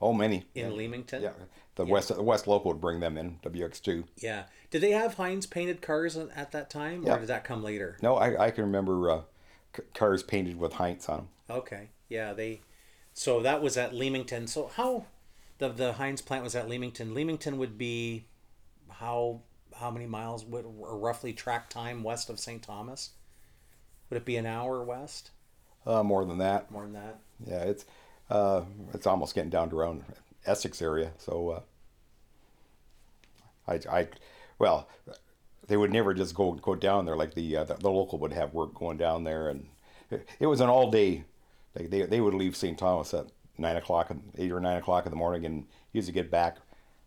[0.00, 0.44] Oh, many.
[0.54, 0.72] in yeah.
[0.76, 1.22] Leamington.
[1.22, 1.32] Yeah,
[1.76, 4.04] the west the West local would bring them in WX2.
[4.18, 4.44] Yeah.
[4.70, 7.18] Did they have Heinz painted cars at at that time, or Yeah.
[7.18, 7.96] did that come later?
[8.02, 9.20] No, I, I can remember uh,
[9.76, 11.28] c- cars painted with Heinz on them.
[11.48, 11.88] Okay.
[12.08, 12.60] Yeah, they.
[13.14, 14.46] So that was at Leamington.
[14.46, 15.06] So how,
[15.58, 17.14] the the Heinz plant was at Leamington.
[17.14, 18.26] Leamington would be,
[18.90, 19.40] how
[19.76, 22.62] how many miles would or roughly track time west of St.
[22.62, 23.10] Thomas?
[24.10, 25.30] Would it be an hour west?
[25.86, 26.70] Uh, more than that.
[26.70, 27.18] More than that.
[27.46, 27.84] Yeah, it's
[28.30, 30.04] uh, it's almost getting down to around
[30.44, 31.12] Essex area.
[31.18, 31.60] So uh,
[33.68, 34.08] I, I,
[34.58, 34.88] well,
[35.68, 38.32] they would never just go go down there like the uh, the, the local would
[38.32, 39.66] have work going down there, and
[40.10, 41.24] it, it was an all day.
[41.74, 42.78] Like they they would leave St.
[42.78, 43.26] Thomas at
[43.58, 46.56] nine o'clock, and eight or nine o'clock in the morning, and usually get back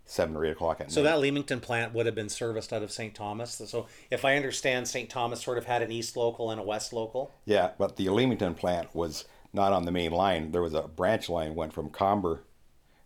[0.09, 1.07] seven or eight o'clock at So night.
[1.07, 3.13] So that Leamington plant would have been serviced out of St.
[3.13, 3.61] Thomas.
[3.65, 5.09] So if I understand, St.
[5.09, 7.31] Thomas sort of had an east local and a west local.
[7.45, 10.51] Yeah, but the Leamington plant was not on the main line.
[10.51, 12.41] There was a branch line went from Comber,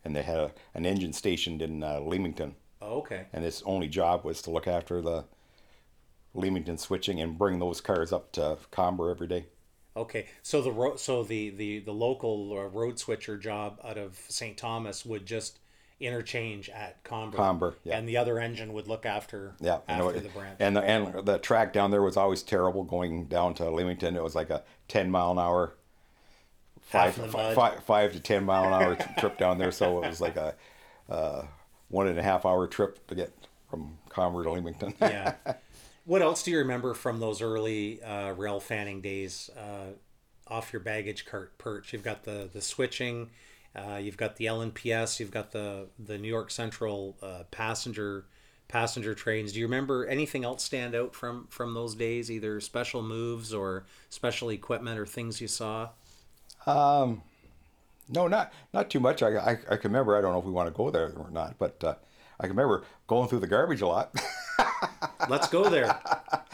[0.03, 2.55] and they had a, an engine stationed in uh, Leamington.
[2.81, 3.27] Oh, okay.
[3.31, 5.23] and its only job was to look after the
[6.33, 9.45] Leamington switching and bring those cars up to Comber every day.
[9.95, 14.19] Okay, so the ro- so the the the local uh, road switcher job out of
[14.27, 14.57] St.
[14.57, 15.59] Thomas would just
[16.05, 17.37] interchange at Comber.
[17.37, 17.97] Comber, yeah.
[17.97, 20.57] And the other engine would look after Yeah, and after it- the branch.
[20.59, 24.15] and the, and the track down there was always terrible going down to Leamington.
[24.15, 25.73] It was like a ten mile an hour,
[26.81, 27.55] five Half in the fi- mud.
[27.55, 29.71] fi- five to ten mile an hour trip down there.
[29.71, 30.55] So it was like a
[31.09, 31.45] uh,
[31.89, 33.31] one and a half hour trip to get
[33.69, 34.93] from Comber to Leamington.
[35.01, 35.35] yeah.
[36.05, 39.49] What else do you remember from those early uh, rail fanning days?
[39.57, 39.93] Uh,
[40.49, 43.29] off your baggage cart perch, you've got the the switching,
[43.75, 48.25] uh, you've got the LNPS, you've got the the New York Central uh, passenger
[48.67, 49.53] passenger trains.
[49.53, 52.31] Do you remember anything else stand out from from those days?
[52.31, 55.89] Either special moves or special equipment or things you saw.
[58.09, 59.23] No, not not too much.
[59.23, 60.17] I, I, I can remember.
[60.17, 61.95] I don't know if we want to go there or not, but uh,
[62.39, 64.13] I can remember going through the garbage a lot.
[65.29, 65.97] Let's go there.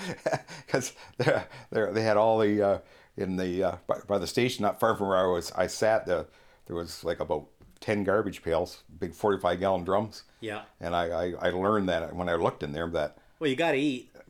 [0.66, 2.78] because they they had all the uh,
[3.18, 6.06] in the uh, by, by the station not far from where I was I sat
[6.06, 6.28] the
[6.70, 7.48] there was like about
[7.82, 10.62] ten garbage pails big forty five gallon drums Yeah.
[10.80, 13.72] and I, I I learned that when I looked in there that Well, you got
[13.72, 14.12] to eat.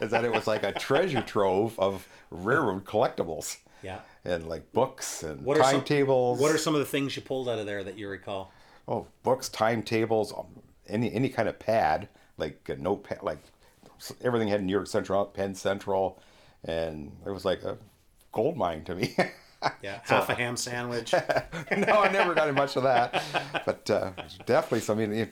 [0.00, 3.98] is that it was like a treasure trove of railroad collectibles Yeah.
[4.24, 7.22] and like books and What are some- timetables What are some of the things you
[7.22, 8.52] pulled out of there that you recall?
[8.88, 10.46] oh books timetables um,
[10.86, 13.38] any any kind of pad like a notepad like
[14.20, 16.20] everything had New York Central Penn Central
[16.64, 17.76] and it was like a
[18.32, 19.16] gold mine to me.
[19.82, 20.00] Yeah.
[20.04, 21.12] Half a ham sandwich.
[21.76, 23.22] no, I never got much of that,
[23.64, 24.12] but uh,
[24.46, 24.98] definitely some.
[24.98, 25.28] I mean,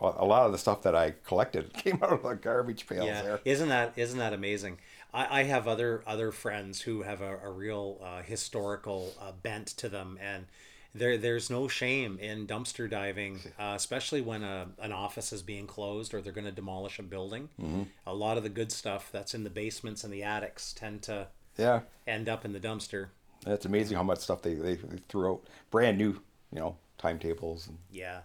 [0.00, 3.22] a lot of the stuff that I collected came out of the garbage pails yeah
[3.22, 3.40] there.
[3.44, 4.78] isn't that isn't that amazing
[5.14, 9.68] i, I have other other friends who have a, a real uh, historical uh, bent
[9.68, 10.46] to them and
[10.94, 15.66] there there's no shame in dumpster diving uh, especially when a, an office is being
[15.66, 17.82] closed or they're going to demolish a building Mm-hmm.
[18.06, 21.28] a lot of the good stuff that's in the basements and the attics tend to
[21.56, 23.06] Yeah, end up in the dumpster
[23.46, 24.76] it's amazing how much stuff they, they,
[25.08, 26.20] threw out, brand new,
[26.52, 27.66] you know, timetables.
[27.68, 28.20] And, Yeah.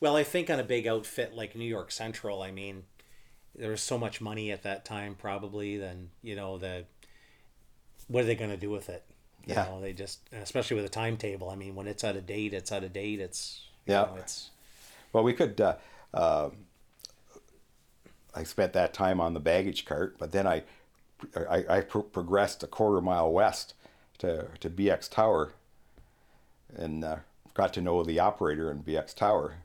[0.00, 2.84] Well, I think on a big outfit like New York Central, I mean,
[3.54, 5.76] there was so much money at that time, probably.
[5.76, 6.84] Then you know the
[8.06, 9.02] what are they going to do with it?
[9.46, 9.64] You Yeah.
[9.64, 11.50] know, they just, especially with a timetable.
[11.50, 13.18] I mean, when it's out of date, it's out of date.
[13.20, 14.02] It's you Yeah.
[14.02, 14.50] know, it's
[15.12, 15.60] well, we could.
[15.60, 15.76] Uh,
[16.14, 16.50] uh,
[18.34, 20.62] I spent that time on the baggage cart, but then I,
[21.34, 23.74] I, I pro- progressed a quarter mile west
[24.18, 25.52] to to BX Tower,
[26.74, 27.16] and uh,
[27.54, 29.56] got to know the operator in BX Tower,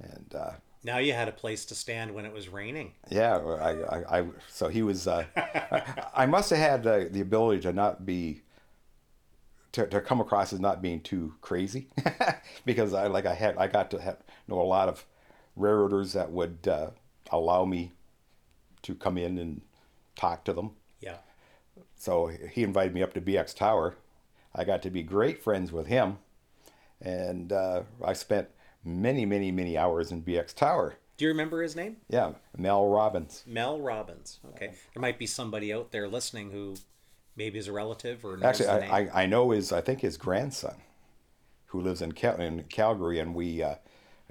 [0.00, 0.34] and.
[0.34, 0.50] Uh,
[0.84, 2.92] now you had a place to stand when it was raining.
[3.10, 5.06] Yeah, I, I, I so he was.
[5.06, 5.82] Uh, I,
[6.14, 8.42] I must have had uh, the ability to not be,
[9.72, 11.88] to, to come across as not being too crazy,
[12.64, 15.04] because I like I had I got to have, know a lot of
[15.56, 16.90] railroaders that would uh,
[17.30, 17.92] allow me
[18.82, 19.60] to come in and
[20.16, 20.70] talk to them.
[21.98, 23.96] So he invited me up to BX Tower.
[24.54, 26.18] I got to be great friends with him,
[27.02, 28.48] and uh, I spent
[28.84, 30.96] many, many, many hours in BX Tower.
[31.16, 31.96] Do you remember his name?
[32.08, 33.42] Yeah, Mel Robbins.
[33.46, 34.38] Mel Robbins.
[34.54, 34.72] Okay.
[34.94, 36.76] There might be somebody out there listening who
[37.36, 38.86] maybe is a relative or knows Actually.
[38.88, 40.76] I, I, I know his I think his grandson,
[41.66, 43.74] who lives in Cal- in Calgary, and we uh,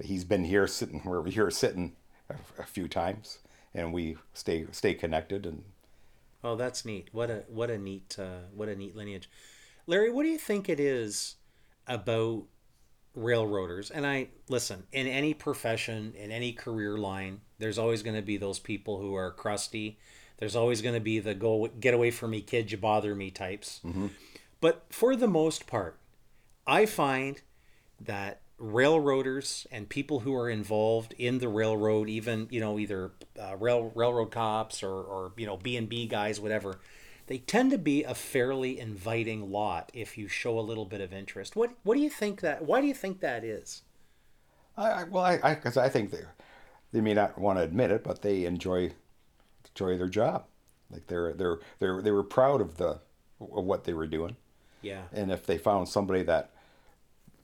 [0.02, 1.96] he's been here sitting we're here sitting
[2.30, 3.40] a, a few times,
[3.74, 5.44] and we stay stay connected.
[5.44, 5.64] And
[6.42, 7.08] Oh, that's neat.
[7.12, 9.28] What a what a neat uh, what a neat lineage.
[9.86, 11.36] Larry, what do you think it is
[11.86, 12.44] about
[13.16, 13.90] railroaders?
[13.90, 18.36] And I listen, in any profession, in any career line, there's always going to be
[18.36, 19.98] those people who are crusty.
[20.36, 23.30] There's always going to be the go get away from me, kid, you bother me
[23.30, 23.80] types.
[24.60, 25.98] But for the most part,
[26.66, 27.40] I find
[28.00, 33.56] that railroaders and people who are involved in the railroad, even you know either uh,
[33.56, 36.78] rail railroad cops or or you know B and B guys, whatever,
[37.26, 41.12] they tend to be a fairly inviting lot if you show a little bit of
[41.12, 41.56] interest.
[41.56, 42.64] What what do you think that?
[42.64, 43.82] Why do you think that is?
[44.76, 46.22] I, I well, I because I, think they
[46.92, 48.92] they may not want to admit it, but they enjoy
[49.68, 50.44] enjoy their job.
[50.90, 53.00] Like they're they're they're they were proud of the
[53.40, 54.36] of what they were doing,
[54.82, 55.02] Yeah.
[55.12, 56.50] and if they found somebody that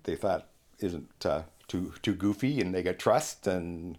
[0.04, 0.48] they thought
[0.80, 3.98] isn't uh, too too goofy and they get trust and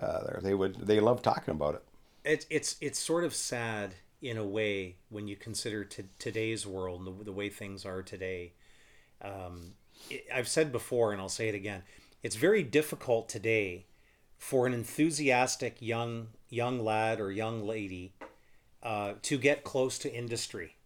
[0.00, 1.82] uh, they would they love talking about it.
[2.24, 7.06] it's it's it's sort of sad in a way when you consider to today's world
[7.06, 8.52] and the, the way things are today.
[9.22, 9.74] Um,
[10.10, 11.82] it, I've said before, and I'll say it again.
[12.22, 13.86] It's very difficult today
[14.36, 18.14] for an enthusiastic young young lad or young lady
[18.82, 20.76] uh, to get close to industry.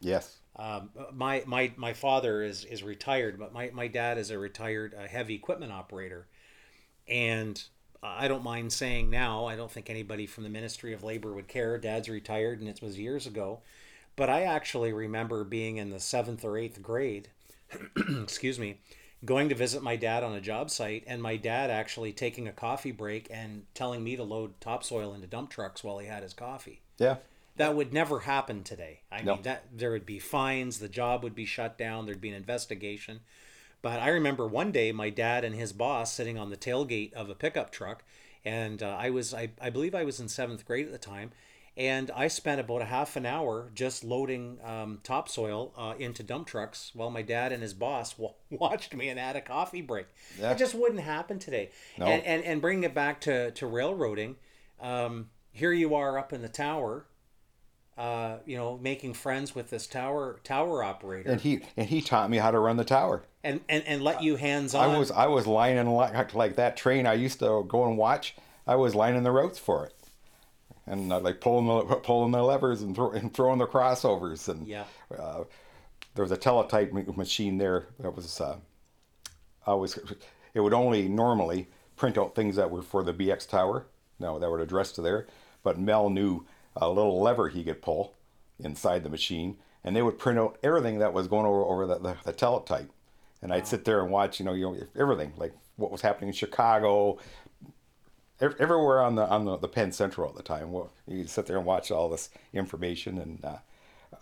[0.00, 0.39] Yes.
[0.56, 4.94] Um, my my my father is is retired, but my my dad is a retired
[4.94, 6.26] uh, heavy equipment operator,
[7.08, 7.62] and
[8.02, 9.46] I don't mind saying now.
[9.46, 11.78] I don't think anybody from the Ministry of Labor would care.
[11.78, 13.60] Dad's retired, and it was years ago,
[14.16, 17.28] but I actually remember being in the seventh or eighth grade.
[18.22, 18.80] excuse me.
[19.22, 22.52] Going to visit my dad on a job site, and my dad actually taking a
[22.52, 26.32] coffee break and telling me to load topsoil into dump trucks while he had his
[26.32, 27.16] coffee Yeah.
[27.60, 29.00] That would never happen today.
[29.12, 29.34] I No.
[29.34, 32.34] mean, that there would be fines, the job would be shut down, there'd be an
[32.34, 33.20] investigation.
[33.82, 37.30] But I remember one day my dad and his boss sitting on the tailgate of
[37.30, 38.02] a pickup truck,
[38.44, 41.32] and uh, I was I, I believe I was in seventh grade at the time,
[41.76, 46.46] and I spent about a half an hour just loading um, topsoil uh, into dump
[46.46, 50.06] trucks while my dad and his boss wa- watched me and had a coffee break.
[50.38, 50.52] Yeah.
[50.52, 51.70] It just wouldn't happen today.
[51.96, 52.06] No.
[52.06, 54.36] And, and and bringing it back to to railroading,
[54.80, 57.06] um, here you are up in the tower
[58.00, 62.30] uh, you know, making friends with this tower tower operator, And he and he taught
[62.30, 63.22] me how to run the tower.
[63.44, 64.88] and and, and let you hands on.
[64.90, 68.34] I was I was lining like like that train I used to go and watch.
[68.66, 69.94] I was lining the routes for it,
[70.86, 74.48] and uh, like pulling the pulling the levers and, throw, and throwing the crossovers.
[74.48, 74.84] And Yeah.
[75.18, 75.44] uh,
[76.14, 78.56] there was a teletype machine there that was uh,
[79.66, 79.98] I was
[80.54, 83.86] it would only normally print out things that were for the BX tower.
[84.18, 85.26] No, that were addressed to there.
[85.62, 86.46] But Mel knew
[86.80, 88.14] a little lever he could pull
[88.58, 91.98] inside the machine, and they would print out everything that was going over over the,
[91.98, 92.90] the, the teletype.
[93.42, 96.28] And I'd sit there and watch, you know, you know, everything like what was happening
[96.28, 97.18] in Chicago,
[98.40, 100.72] ev- everywhere on the on the, the Penn Central at the time.
[100.72, 103.58] Well, you sit there and watch all this information, and uh,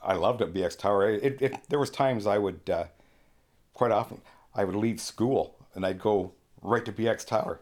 [0.03, 0.55] I loved it.
[0.55, 1.11] BX Tower.
[1.11, 2.85] It, it, there was times I would uh,
[3.75, 4.21] quite often
[4.55, 7.61] I would leave school and I'd go right to BX Tower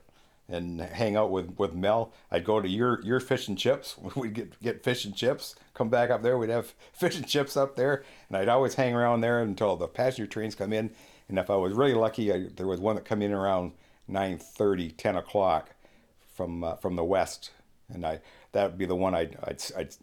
[0.49, 2.13] and hang out with, with Mel.
[2.31, 3.97] I'd go to your your fish and chips.
[4.17, 5.55] We'd get get fish and chips.
[5.75, 6.39] Come back up there.
[6.39, 9.89] We'd have fish and chips up there, and I'd always hang around there until the
[9.89, 10.91] passenger trains come in.
[11.29, 13.73] And if I was really lucky, I, there was one that come in around
[14.09, 15.71] 9:30, 10 o'clock
[16.35, 17.51] from uh, from the west,
[17.93, 18.21] and I
[18.53, 19.97] that would be the one I'd I'd, I'd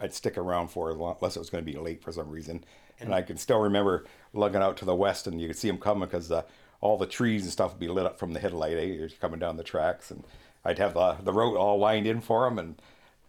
[0.00, 2.64] I'd stick around for unless it was going to be late for some reason.
[3.00, 5.78] And, I can still remember lugging out to the west, and you could see them
[5.78, 6.42] coming because uh,
[6.82, 8.76] all the trees and stuff would be lit up from the headlight.
[8.76, 8.82] Eh?
[8.82, 10.22] You're coming down the tracks, and
[10.66, 12.74] I'd have the the road all lined in for them and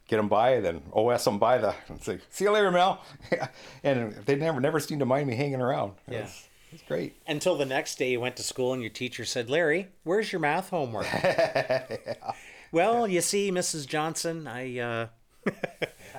[0.10, 0.60] get them by.
[0.60, 3.02] Then OS them by the and say, "See you later, Mel."
[3.84, 5.94] and they never never seemed to mind me hanging around.
[6.10, 6.22] It Yeah.
[6.24, 7.16] was, it was great.
[7.28, 10.42] Until the next day, you went to school and your teacher said, "Larry, where's your
[10.42, 11.08] math homework?"
[12.72, 13.86] Well, you see, Mrs.
[13.86, 15.08] Johnson, I uh,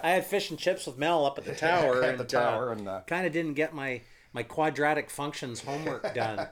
[0.04, 2.70] I had fish and chips with Mel up at the tower, At and, the tower,
[2.70, 6.46] and, uh, kind of didn't get my my quadratic functions homework done.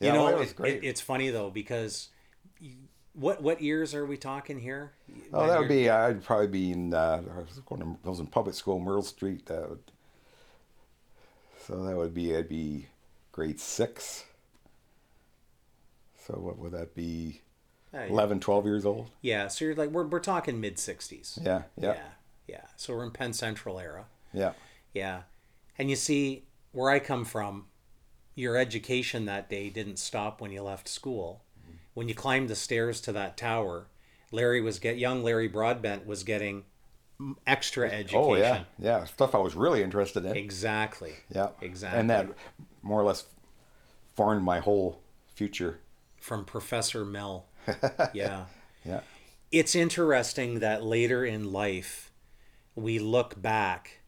[0.00, 0.76] Yeah, you know, well, it was great.
[0.82, 2.08] it- it's funny though because
[2.60, 2.76] you-
[3.14, 4.92] what what years are we talking here?
[5.32, 5.88] Oh, that would be.
[5.88, 6.92] I'd probably be in.
[6.92, 7.96] Uh, I was going to.
[8.04, 9.48] I was in public school, Merle Street.
[9.50, 9.76] Uh,
[11.66, 12.36] so that would be.
[12.36, 12.86] I'd be
[13.32, 14.24] grade six.
[16.26, 17.40] So what would that be?
[17.92, 19.10] Uh, 11, 12 years old.
[19.20, 21.38] Yeah, so you're like we're we're talking mid '60s.
[21.40, 22.02] Yeah, yeah, yeah,
[22.48, 22.60] yeah.
[22.76, 24.06] So we're in Penn Central era.
[24.32, 24.52] yeah.
[24.92, 25.22] Yeah.
[25.78, 27.66] And you see, where I come from,
[28.34, 31.42] your education that day didn't stop when you left school.
[31.94, 33.86] When you climbed the stairs to that tower,
[34.32, 36.64] Larry was get young Larry Broadbent was getting
[37.46, 38.24] extra education.
[38.24, 39.04] Oh yeah, yeah.
[39.04, 40.36] Stuff I was really interested in.
[40.36, 41.12] Exactly.
[41.32, 42.00] Yeah, Exactly.
[42.00, 42.28] And that
[42.82, 43.24] more or less
[44.14, 45.80] formed my whole future.
[46.18, 47.46] From Professor Mel.
[48.12, 48.46] yeah.
[48.84, 49.00] Yeah.
[49.52, 52.10] It's interesting that later in life
[52.74, 54.00] we look back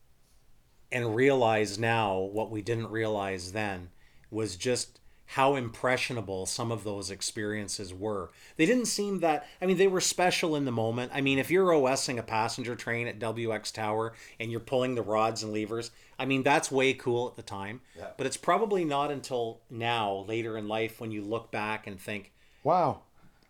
[0.91, 3.91] and realize now what we didn't realize then
[4.31, 5.01] was just
[5.31, 8.31] how impressionable some of those experiences were.
[8.57, 11.11] They didn't seem that, I mean, they were special in the moment.
[11.13, 15.03] I mean, if you're OSing a passenger train at WX Tower and you're pulling the
[15.03, 17.81] rods and levers, I mean, that's way cool at the time.
[17.99, 18.11] Yeah.
[18.17, 22.33] But it's probably not until now, later in life, when you look back and think,
[22.63, 23.01] Wow.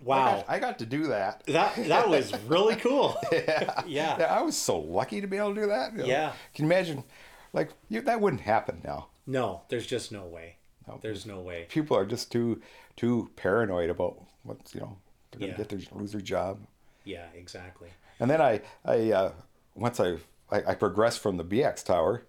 [0.01, 1.43] wow, I got, I got to do that.
[1.49, 3.17] that, that was really cool.
[3.33, 3.83] yeah.
[3.87, 4.13] Yeah.
[4.31, 5.93] I was so lucky to be able to do that.
[5.93, 6.05] you know.
[6.07, 6.33] Yeah.
[6.55, 7.05] Can you imagine?
[7.53, 9.09] Like, you, that wouldn't happen now.
[9.27, 10.57] No, there's just no way.
[10.87, 10.99] No.
[11.03, 11.67] There's no way.
[11.69, 12.61] People are just too
[12.97, 14.97] too paranoid about what's you know
[15.31, 15.59] they're gonna Yeah.
[15.59, 16.61] get their lose their job.
[17.05, 17.89] Yeah, exactly.
[18.21, 19.33] And then I I uh,
[19.75, 20.17] once I,
[20.51, 22.23] I I progressed from the BX tower,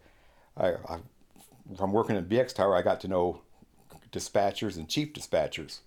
[0.55, 0.99] I, I
[1.75, 3.41] from working in BX tower I got to know
[4.11, 5.79] dispatchers and chief dispatchers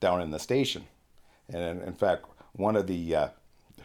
[0.00, 0.84] down in the station,
[1.48, 3.28] and in, in fact one of the uh,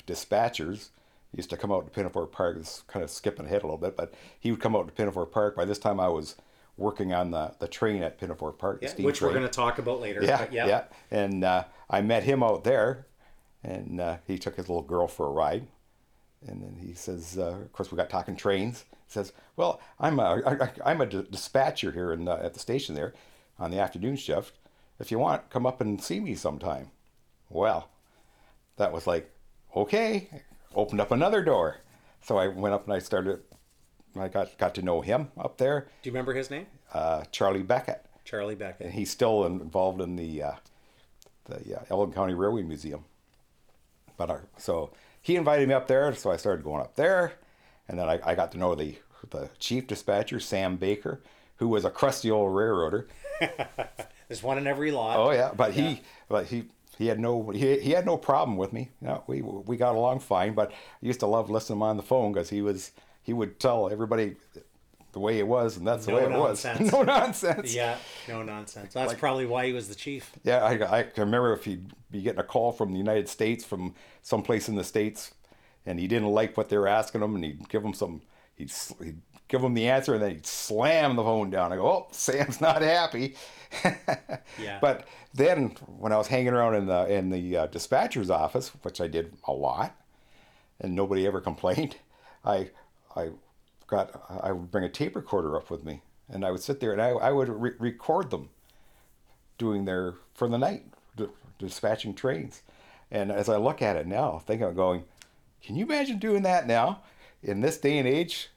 [0.05, 0.89] dispatchers
[1.35, 2.57] used to come out to Pinafore Park.
[2.57, 4.93] This is kind of skipping ahead a little bit, but he would come out to
[4.93, 5.55] Pinafore Park.
[5.55, 6.35] By this time I was
[6.78, 9.99] working on the, the train at Pinafore Park, Yeah, which we're going to talk about
[9.99, 10.23] later.
[10.23, 10.84] Yeah, but yeah.
[11.11, 13.07] And uh, I met him out there,
[13.63, 15.67] and uh, he took his little girl for a ride.
[16.47, 18.86] And then he says, uh, of course, we got talking trains.
[18.91, 22.59] He says, "Well, I'm a I, I'm a d- dispatcher here in the, at the
[22.59, 23.13] station there,
[23.57, 24.53] on the afternoon shift.
[24.99, 26.91] If you want, come up and see me sometime."
[27.49, 27.89] Well,
[28.75, 29.32] that was like,
[29.75, 30.30] okay.
[30.75, 31.78] Opened up another door,
[32.21, 33.39] so I went up and I started.
[34.20, 36.68] I got got to know him up there, Do you remember his name?
[36.93, 38.86] uh, Charlie Beckett Charlie Beckett.
[38.88, 40.51] and he's still involved in the uh,
[41.45, 43.05] the uh, Elgin County Railway Museum.
[44.18, 44.91] But uh, so
[45.22, 47.34] he invited me up there, so I started going up there,
[47.88, 48.95] and then I, I got to know the
[49.30, 51.22] the chief dispatcher Sam Baker,
[51.57, 53.07] who was a crusty old railroader.
[54.28, 55.18] There's one in every lot.
[55.18, 56.65] Oh yeah, but he but he.
[56.97, 58.89] He had no he, he had no problem with me.
[59.03, 60.55] You know, we we got along fine.
[60.55, 62.91] But I used to love listening to him on the phone because he was
[63.28, 64.36] he would tell everybody
[65.11, 66.80] the way it was, and that's the No way it nonsense.
[66.80, 66.91] was.
[66.91, 67.75] no nonsense.
[67.75, 67.97] Yeah,
[68.28, 68.93] no nonsense.
[68.93, 70.32] That's probably why he was the chief.
[70.43, 73.63] Yeah, I, I can remember if he'd be getting a call from the United States,
[73.63, 75.34] from someplace in the States,
[75.86, 78.21] and he didn't like what they were asking him, and he'd give him some,
[78.55, 78.71] he'd,
[79.03, 81.71] he'd give him the answer, and then he'd slam the phone down.
[81.73, 83.36] I go, oh, Sam's not happy.
[84.61, 84.80] Yeah.
[84.82, 85.69] But then
[85.99, 89.34] when I was hanging around in the in the uh, dispatcher's office, which I did
[89.45, 89.95] a lot,
[90.80, 91.97] and nobody ever complained,
[92.45, 92.69] I
[93.16, 93.30] I
[93.88, 96.91] got I would bring a tape recorder up with me, and I would sit there
[96.91, 98.49] and I, I would re- record them
[99.58, 100.84] doing their for the night
[101.16, 101.28] d-
[101.58, 102.62] dispatching trains.
[103.10, 105.05] And as i look at it now think i'm going
[105.64, 107.01] can you imagine doing that now
[107.41, 108.49] in this day and age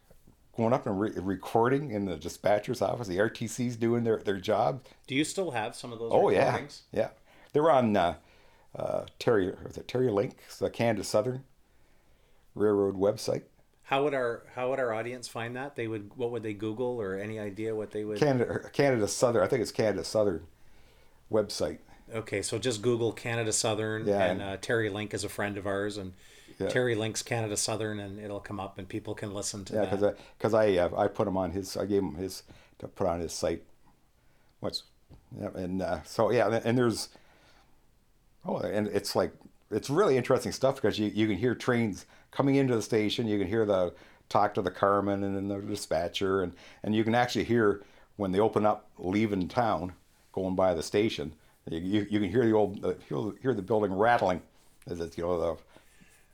[0.57, 4.83] going up and re- recording in the dispatcher's office the rtc's doing their, their job?
[5.07, 6.47] Do you still have some of those oh yeah.
[6.47, 6.83] recordings?
[6.93, 7.11] yeah.
[7.53, 8.15] They're on uh,
[8.77, 10.39] uh, terry was it terry link?
[10.59, 11.45] The canada southern
[12.55, 13.43] railroad website
[13.91, 15.75] How would our how would our audience find that?
[15.75, 18.19] They would what would they Google or any idea what they would?
[18.19, 20.47] canada canada southern i think it's canada southern
[21.31, 21.79] website
[22.13, 25.57] Okay, so just Google Canada Southern, Yeah, and and- uh, Terry Link is a friend
[25.57, 26.13] of ours, and
[26.59, 26.69] Yeah.
[26.69, 29.91] Terry Link's Canada Southern, and it'll come up, and people can listen to Yeah, that.
[29.91, 32.43] because I, cause I, uh, I put him on his, I gave him his,
[32.81, 33.63] to put on his site.
[34.59, 34.83] What's,
[35.41, 37.11] yeah, and uh, so, yeah, and, and there's,
[38.45, 39.33] oh, and it's like,
[39.71, 43.39] it's really interesting stuff because you, you can hear trains coming into the station, you
[43.39, 43.93] can hear the,
[44.29, 47.83] talk to the carman and then the dispatcher, and, and you can actually hear
[48.17, 49.93] when they open up leaving town,
[50.33, 51.33] going by the station,
[51.69, 52.95] you, you, you can hear the old, uh,
[53.43, 54.43] hear, the building rattling
[54.89, 55.57] as it's, you know, the,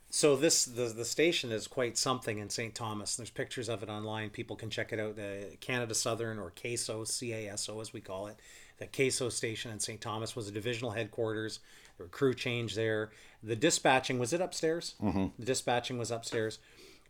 [0.09, 2.73] So this the the station is quite something in St.
[2.73, 3.15] Thomas.
[3.15, 4.29] There's pictures of it online.
[4.29, 5.19] People can check it out.
[5.19, 8.37] Uh, Canada Southern or CASO, C A S O as we call it.
[8.79, 9.99] The CASO station in St.
[9.99, 11.59] Thomas was a divisional headquarters.
[11.97, 13.11] Were crew change there.
[13.43, 14.95] The dispatching was it upstairs?
[15.01, 15.27] Mm-hmm.
[15.39, 16.59] The dispatching was upstairs.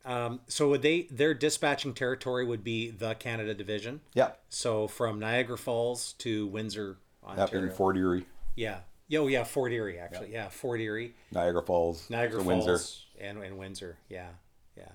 [0.06, 4.00] Um, so would they their dispatching territory would be the Canada Division.
[4.14, 7.68] yeah, So from Niagara Falls to Windsor, Ontario.
[7.68, 8.26] in Fort Erie,
[8.56, 8.80] yeah.
[9.14, 10.32] Oh yeah, Fort Erie actually.
[10.32, 11.14] Yeah, Fort Erie.
[11.32, 12.80] Niagara Falls, Niagara Falls Windsor.
[13.20, 13.98] and, and Windsor.
[14.10, 14.30] Yeah,
[14.78, 14.92] yeah.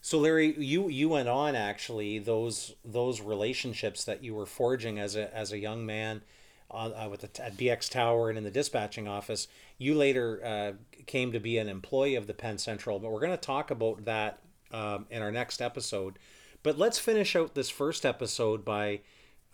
[0.00, 5.14] So Larry, you you went on actually those those relationships that you were forging as
[5.16, 6.22] a as a young man,
[6.70, 9.48] uh, with the, at BX Tower and in the dispatching office.
[9.78, 10.72] You later uh,
[11.06, 14.04] came to be an employee of the Penn Central, but we're going to talk about
[14.04, 14.40] that
[14.72, 16.18] um, in our next episode.
[16.62, 19.00] But let's finish out this first episode by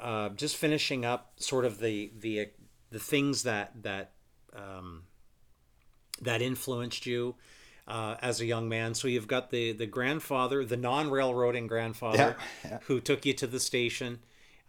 [0.00, 2.48] uh, just finishing up sort of the the
[2.90, 4.12] the things that that
[4.56, 5.02] um,
[6.20, 7.34] that influenced you
[7.86, 8.94] uh, as a young man.
[8.94, 12.78] So you've got the the grandfather, the non-railroading grandfather, Yeah, yeah.
[12.86, 14.20] who took you to the station.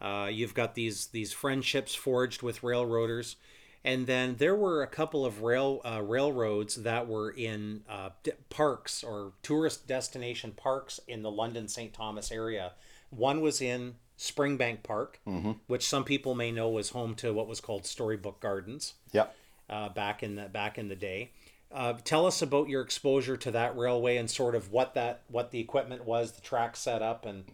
[0.04, 3.38] Uh, you've got these these friendships forged with railroaders,
[3.86, 8.32] And then there were a couple of rail uh, railroads that were in uh, d-
[8.49, 11.93] parks or tourist destination parks in the London St.
[11.93, 12.74] Thomas area.
[13.10, 15.20] One was in Springbank Park,
[15.68, 19.36] which some people may know was home to what was called Storybook Gardens Yep.
[19.70, 21.32] uh, back in the back in the day.
[21.72, 25.51] Uh, tell us about your exposure to that railway and sort of what that what
[25.51, 27.45] the equipment was, the track setup, and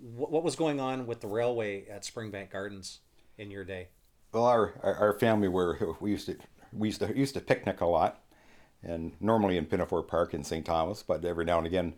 [0.00, 3.00] what, what was going on with the railway at Springbank Gardens
[3.36, 3.88] in your day.
[4.32, 6.36] Well, our, our our family were we used to
[6.72, 8.20] we used to used to picnic a lot,
[8.82, 10.64] and normally in Pinafore Park in St.
[10.64, 11.94] Thomas, but every now and again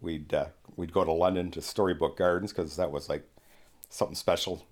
[0.00, 3.28] we'd uh, we'd go to London to Storybook Gardens because that was like
[3.88, 4.66] something special.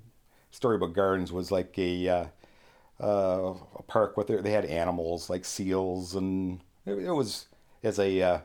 [0.51, 2.25] Storybook Gardens was like a uh,
[3.01, 7.47] uh, a park with they had animals like seals and it, it was
[7.83, 8.39] as a uh,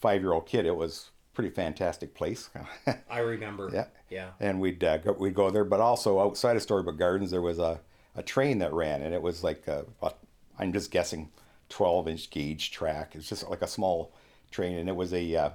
[0.00, 1.10] five year old kid it was
[1.40, 2.50] pretty fantastic place.
[3.10, 3.70] I remember.
[3.72, 3.86] Yeah.
[4.10, 4.30] Yeah.
[4.40, 5.64] and we'd uh, go, we'd go there.
[5.64, 7.80] But also outside of Storybook Gardens, there was a,
[8.14, 10.12] a train that ran, and it was like a, a,
[10.58, 11.30] I'm just guessing,
[11.70, 13.12] 12 inch gauge track.
[13.14, 14.12] It's just like a small
[14.50, 15.50] train, and it was a uh,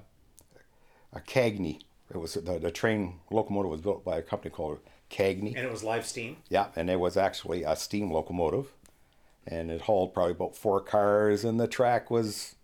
[1.14, 1.82] a Cagney.
[2.10, 4.80] It was the, the train locomotive was built by a company called
[5.12, 5.56] Cagney.
[5.56, 6.38] And it was live steam.
[6.50, 8.72] Yeah, and it was actually a steam locomotive,
[9.46, 12.56] and it hauled probably about four cars, and the track was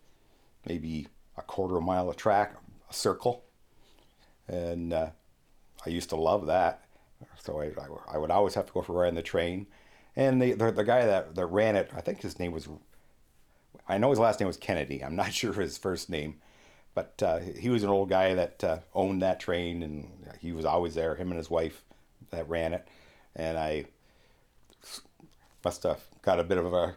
[0.65, 1.07] maybe
[1.38, 2.55] a quarter of a mile of track,
[2.92, 3.44] a circle,
[4.48, 5.10] and uh,
[5.86, 6.84] I used to love that.
[7.39, 9.68] So I, I, I would always have to go for in the train,
[10.16, 12.68] and the, the the guy that that ran it, I think his name was,
[13.88, 15.04] I know his last name was Kennedy.
[15.04, 16.36] I'm not sure his first name,
[16.94, 20.08] but uh, he was an old guy that uh, owned that train, and
[20.39, 21.16] he was always there.
[21.16, 21.84] Him and his wife
[22.32, 22.88] that ran it,
[23.36, 23.86] and I
[25.64, 26.96] must have got a bit of a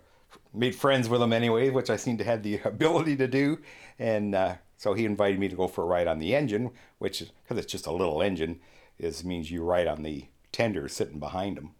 [0.55, 3.59] made friends with him anyway, which I seem to have the ability to do,
[3.99, 7.21] and uh, so he invited me to go for a ride on the engine, which
[7.43, 8.61] because it's just a little engine,
[8.99, 11.71] is means you ride on the tender sitting behind him,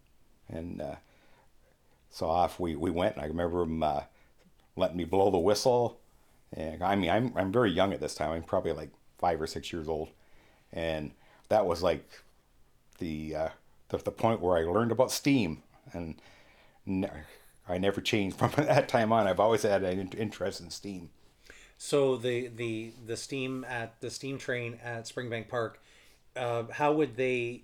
[0.49, 0.95] and uh,
[2.09, 3.13] so off we, we went.
[3.13, 4.01] And I remember him uh,
[4.75, 5.99] letting me blow the whistle,
[6.51, 8.31] and I mean I'm I'm very young at this time.
[8.31, 8.89] I'm probably like
[9.19, 10.09] five or six years old,
[10.73, 11.11] and
[11.49, 12.09] that was like
[12.97, 13.49] the uh,
[13.89, 15.61] the, the point where I learned about steam,
[15.93, 16.15] and
[17.69, 19.27] I never changed from that time on.
[19.27, 21.11] I've always had an interest in steam.
[21.77, 25.81] So the the the steam at the steam train at Springbank Park,
[26.35, 27.63] uh, how would they,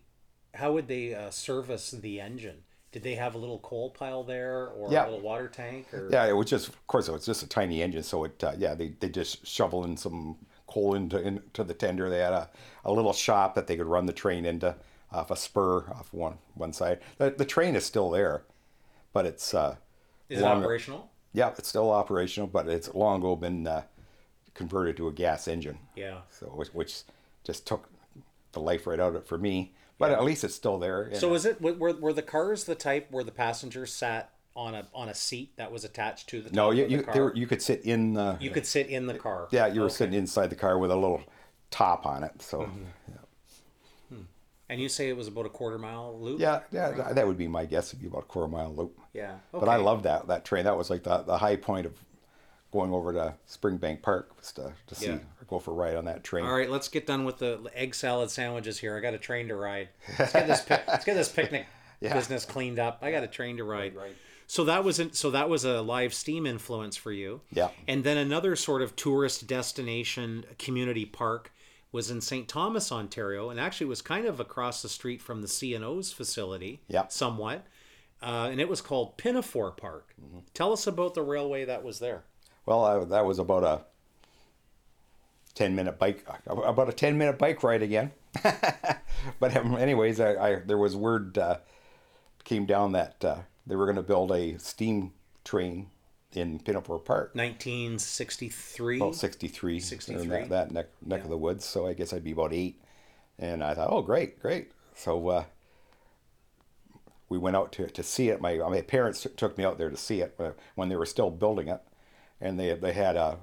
[0.53, 2.63] how would they uh, service the engine?
[2.91, 5.05] Did they have a little coal pile there or Yeah.
[5.05, 5.93] a little water tank?
[5.93, 6.09] Or...
[6.11, 8.51] Yeah, it was just, of course, it was just a tiny engine, so it, uh,
[8.57, 10.35] yeah, they, they just shovel in some
[10.67, 12.09] coal into into the tender.
[12.09, 12.49] They had a,
[12.83, 14.75] a little shop that they could run the train into
[15.11, 16.99] off a spur off one one side.
[17.17, 18.43] The, the train is still there,
[19.13, 19.77] but it's uh,
[20.29, 21.09] Is it operational?
[21.33, 23.83] Yeah, it's still operational, but it's long ago been uh,
[24.53, 25.79] converted to a gas engine.
[25.95, 26.21] Yeah.
[26.29, 27.03] So which, which
[27.43, 27.89] just took
[28.51, 29.73] the life right out of it for me.
[29.97, 31.11] But at least it's still there.
[31.13, 34.87] So is it were, were the cars the type where the passengers sat on a
[34.95, 37.61] on a seat that was attached to the no, you the you were, you could
[37.61, 39.47] sit in the You could sit in the car.
[39.51, 39.95] yeah you were Okay.
[39.95, 41.21] sitting inside the car with a little
[41.69, 42.41] top on it.
[42.41, 43.13] So mm-hmm.
[44.09, 44.21] hmm.
[44.69, 46.39] And you say it was about a quarter mile loop.
[46.41, 47.89] yeah, yeah, that, that would be my guess.
[47.89, 48.99] It'd be about a quarter mile loop.
[49.13, 49.35] Yeah.
[49.51, 50.65] But I love that that train.
[50.65, 51.93] That was like the the high point of
[52.71, 55.19] going over to Springbank Park was to to see Yeah.
[55.47, 56.45] go for a ride on that train.
[56.45, 58.95] All right, let's get done with the egg salad sandwiches here.
[58.97, 59.89] I got a train to ride.
[60.17, 61.65] Let's get this let's get this picnic
[62.01, 62.13] Yeah.
[62.15, 62.99] business cleaned up.
[63.01, 63.95] I got a train to ride.
[63.95, 64.15] Right.
[64.47, 67.41] So that was in, so that was a live steam influence for you.
[67.53, 67.69] Yeah.
[67.87, 71.53] And then another sort of tourist destination community park
[71.93, 72.47] was in St.
[72.47, 76.81] Thomas, Ontario, and actually was kind of across the street from the CNO's facility.
[76.87, 77.07] Yeah.
[77.09, 77.65] Somewhat.
[78.21, 80.13] Uh, and it was called Pinafore Park.
[80.21, 80.39] Mm-hmm.
[80.53, 82.23] Tell us about the railway that was there.
[82.65, 83.81] Well, I, that was about a
[85.53, 88.11] ten minute bike, about a ten minute bike ride again.
[89.39, 91.57] but um, anyways, I, I there was word uh,
[92.43, 95.87] came down that uh, they were going to build a steam train
[96.33, 97.35] in Pinafore Park.
[97.35, 98.97] 1963.
[98.97, 100.27] About 63, 63.
[100.27, 101.65] that, that neck, neck of the woods.
[101.65, 102.81] So I guess I'd be about eight.
[103.37, 104.71] And I thought, oh, great, great.
[104.95, 105.43] So uh,
[107.27, 108.39] we went out to, to see it.
[108.41, 111.29] My, my parents took me out there to see it uh, when they were still
[111.29, 111.81] building it.
[112.41, 113.37] And they, they had a,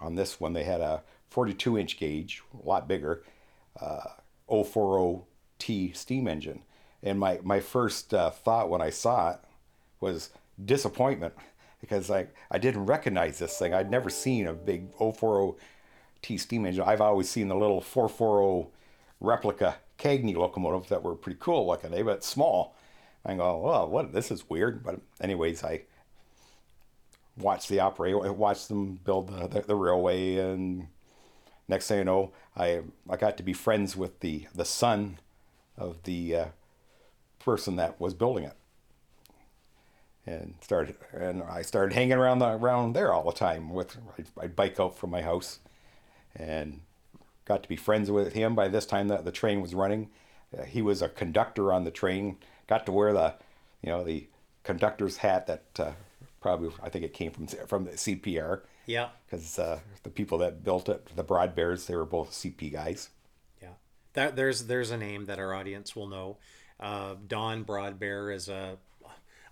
[0.00, 3.22] on this one, they had a 42 inch gauge, a lot bigger,
[3.80, 4.00] uh,
[4.50, 6.62] 040T steam engine.
[7.02, 9.38] And my, my first uh, thought when I saw it
[10.00, 10.30] was
[10.62, 11.34] disappointment
[11.80, 13.72] because I, I didn't recognize this thing.
[13.72, 15.56] I'd never seen a big 040T
[16.38, 16.84] steam engine.
[16.84, 18.70] I've always seen the little 440
[19.20, 22.76] replica Cagney locomotives that were pretty cool looking, eh, but small.
[23.24, 24.12] I go, well, what?
[24.12, 24.82] This is weird.
[24.82, 25.82] But anyways, I
[27.36, 30.88] watched the operator, watch them build the, the, the railway, and
[31.68, 35.18] next thing you know, I I got to be friends with the the son
[35.76, 36.46] of the uh,
[37.38, 38.56] person that was building it.
[40.26, 43.70] and started and I started hanging around the, around there all the time.
[43.70, 45.58] With I'd, I'd bike out from my house,
[46.34, 46.80] and
[47.44, 48.54] got to be friends with him.
[48.54, 50.10] By this time, the, the train was running.
[50.56, 52.38] Uh, he was a conductor on the train.
[52.66, 53.34] Got to wear the,
[53.82, 54.28] you know, the
[54.62, 55.92] conductor's hat that uh,
[56.44, 59.08] probably I think it came from from the CPR Yeah.
[59.24, 63.08] because uh, the people that built it, the Broad Bears, they were both CP guys.
[63.62, 63.68] Yeah,
[64.12, 66.36] that there's there's a name that our audience will know.
[66.78, 68.76] Uh, Don Broadbear is a,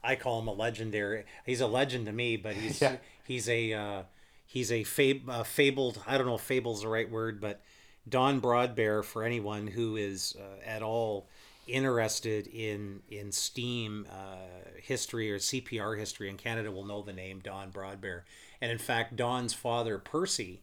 [0.04, 1.24] I call him a legendary.
[1.46, 2.96] He's a legend to me, but he's Yeah.
[3.26, 4.02] he's a uh,
[4.44, 5.98] he's a fab, uh, fabled.
[6.06, 7.62] I don't know if fable's the right word, but
[8.06, 11.26] Don Broadbear for anyone who is uh, at all
[11.66, 14.36] interested in in steam uh,
[14.80, 18.22] history or CPR history in Canada will know the name Don Broadbear.
[18.60, 20.62] And in fact, Don's father Percy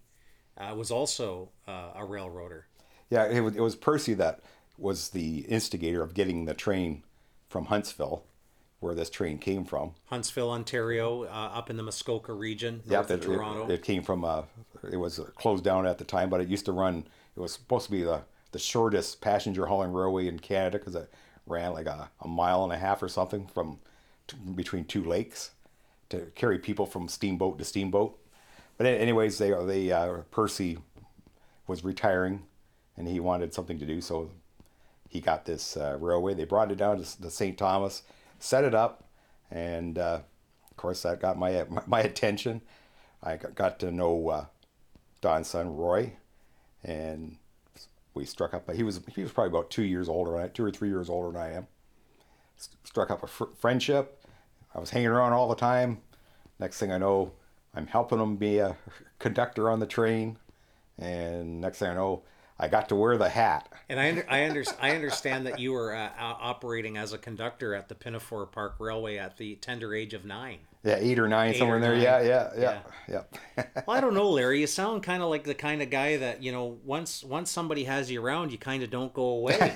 [0.58, 2.68] uh, was also uh, a railroader.
[3.10, 4.41] Yeah, it was, it was Percy that
[4.78, 7.04] was the instigator of getting the train
[7.50, 8.24] from Huntsville,
[8.80, 9.93] where this train came from.
[10.06, 13.66] Huntsville, Ontario, uh, up in the Muskoka region, Yeah, north of it, Toronto.
[13.66, 14.24] it, it came from.
[14.24, 14.43] Uh,
[14.91, 17.06] it was closed down at the time, but it used to run.
[17.36, 18.22] It was supposed to be the
[18.52, 21.12] the shortest passenger hauling railway in Canada because it
[21.45, 23.80] ran like a, a mile and a half or something from
[24.28, 25.52] t- between two lakes
[26.10, 28.18] to carry people from steamboat to steamboat.
[28.78, 30.78] But anyways, they they uh, Percy
[31.68, 32.43] was retiring,
[32.97, 34.32] and he wanted something to do, so
[35.10, 36.34] he got this uh, railway.
[36.34, 37.58] They brought it down to, to St.
[37.58, 38.04] Thomas,
[38.39, 39.04] set it up,
[39.52, 40.22] and uh,
[40.72, 42.62] of course that got my my, attention.
[43.22, 44.45] I got, got to know uh,
[45.20, 46.14] Don's son Roy,
[46.84, 47.38] and
[48.20, 48.70] we struck up.
[48.72, 51.32] He was he was probably about two years older I, two or three years older
[51.32, 51.67] than I am.
[52.84, 54.22] Struck up a fr- friendship.
[54.76, 56.01] I was hanging around all the time.
[56.59, 57.32] Next thing I know,
[57.74, 58.76] I'm helping him be a
[59.17, 60.38] conductor on the train,
[60.97, 62.24] and next thing I know,
[62.60, 63.70] I got to wear the hat.
[63.88, 67.74] and I under, I, under, I understand that you were uh, operating as a conductor
[67.74, 70.60] at the Pinafore Park Railway at the tender age of nine.
[70.84, 71.93] Yeah, eight or nine, Eight somewhere or in there.
[71.93, 72.26] nine.
[72.26, 72.80] Yeah, yeah,
[73.10, 73.24] yeah,
[73.57, 73.64] yeah.
[73.86, 74.62] Well, I don't know, Larry.
[74.62, 76.78] You sound kind of like the kind of guy that you know.
[76.86, 79.57] Once once somebody has you around, you kind of don't go away.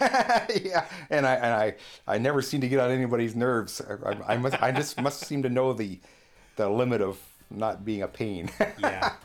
[0.63, 1.75] yeah, and I and I
[2.07, 3.81] I never seem to get on anybody's nerves.
[3.81, 5.99] I, I must I just must seem to know the
[6.55, 7.19] the limit of
[7.53, 8.49] not being a pain.
[8.79, 9.13] yeah.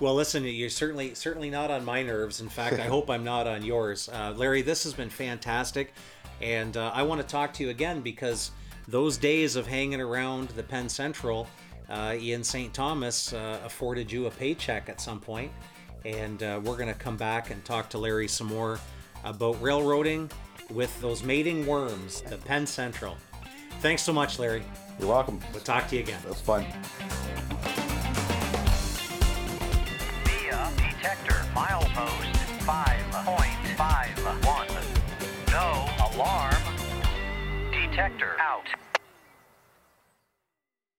[0.00, 2.40] Well, listen, you're certainly certainly not on my nerves.
[2.40, 4.60] In fact, I hope I'm not on yours, uh, Larry.
[4.60, 5.94] This has been fantastic,
[6.42, 8.50] and uh, I want to talk to you again because
[8.88, 11.46] those days of hanging around the Penn Central
[11.88, 12.74] uh, in St.
[12.74, 15.50] Thomas uh, afforded you a paycheck at some point,
[16.04, 18.78] and uh, we're going to come back and talk to Larry some more
[19.24, 20.30] about railroading
[20.70, 23.16] with those mating worms, the Penn Central.
[23.80, 24.62] Thanks so much, Larry.
[24.98, 25.40] You're welcome.
[25.52, 26.20] We'll talk to you again.
[26.24, 26.64] That's fun.
[30.24, 32.34] Via detector milepost
[32.64, 35.52] 5.51.
[35.52, 36.62] No alarm.
[37.70, 38.66] Detector out.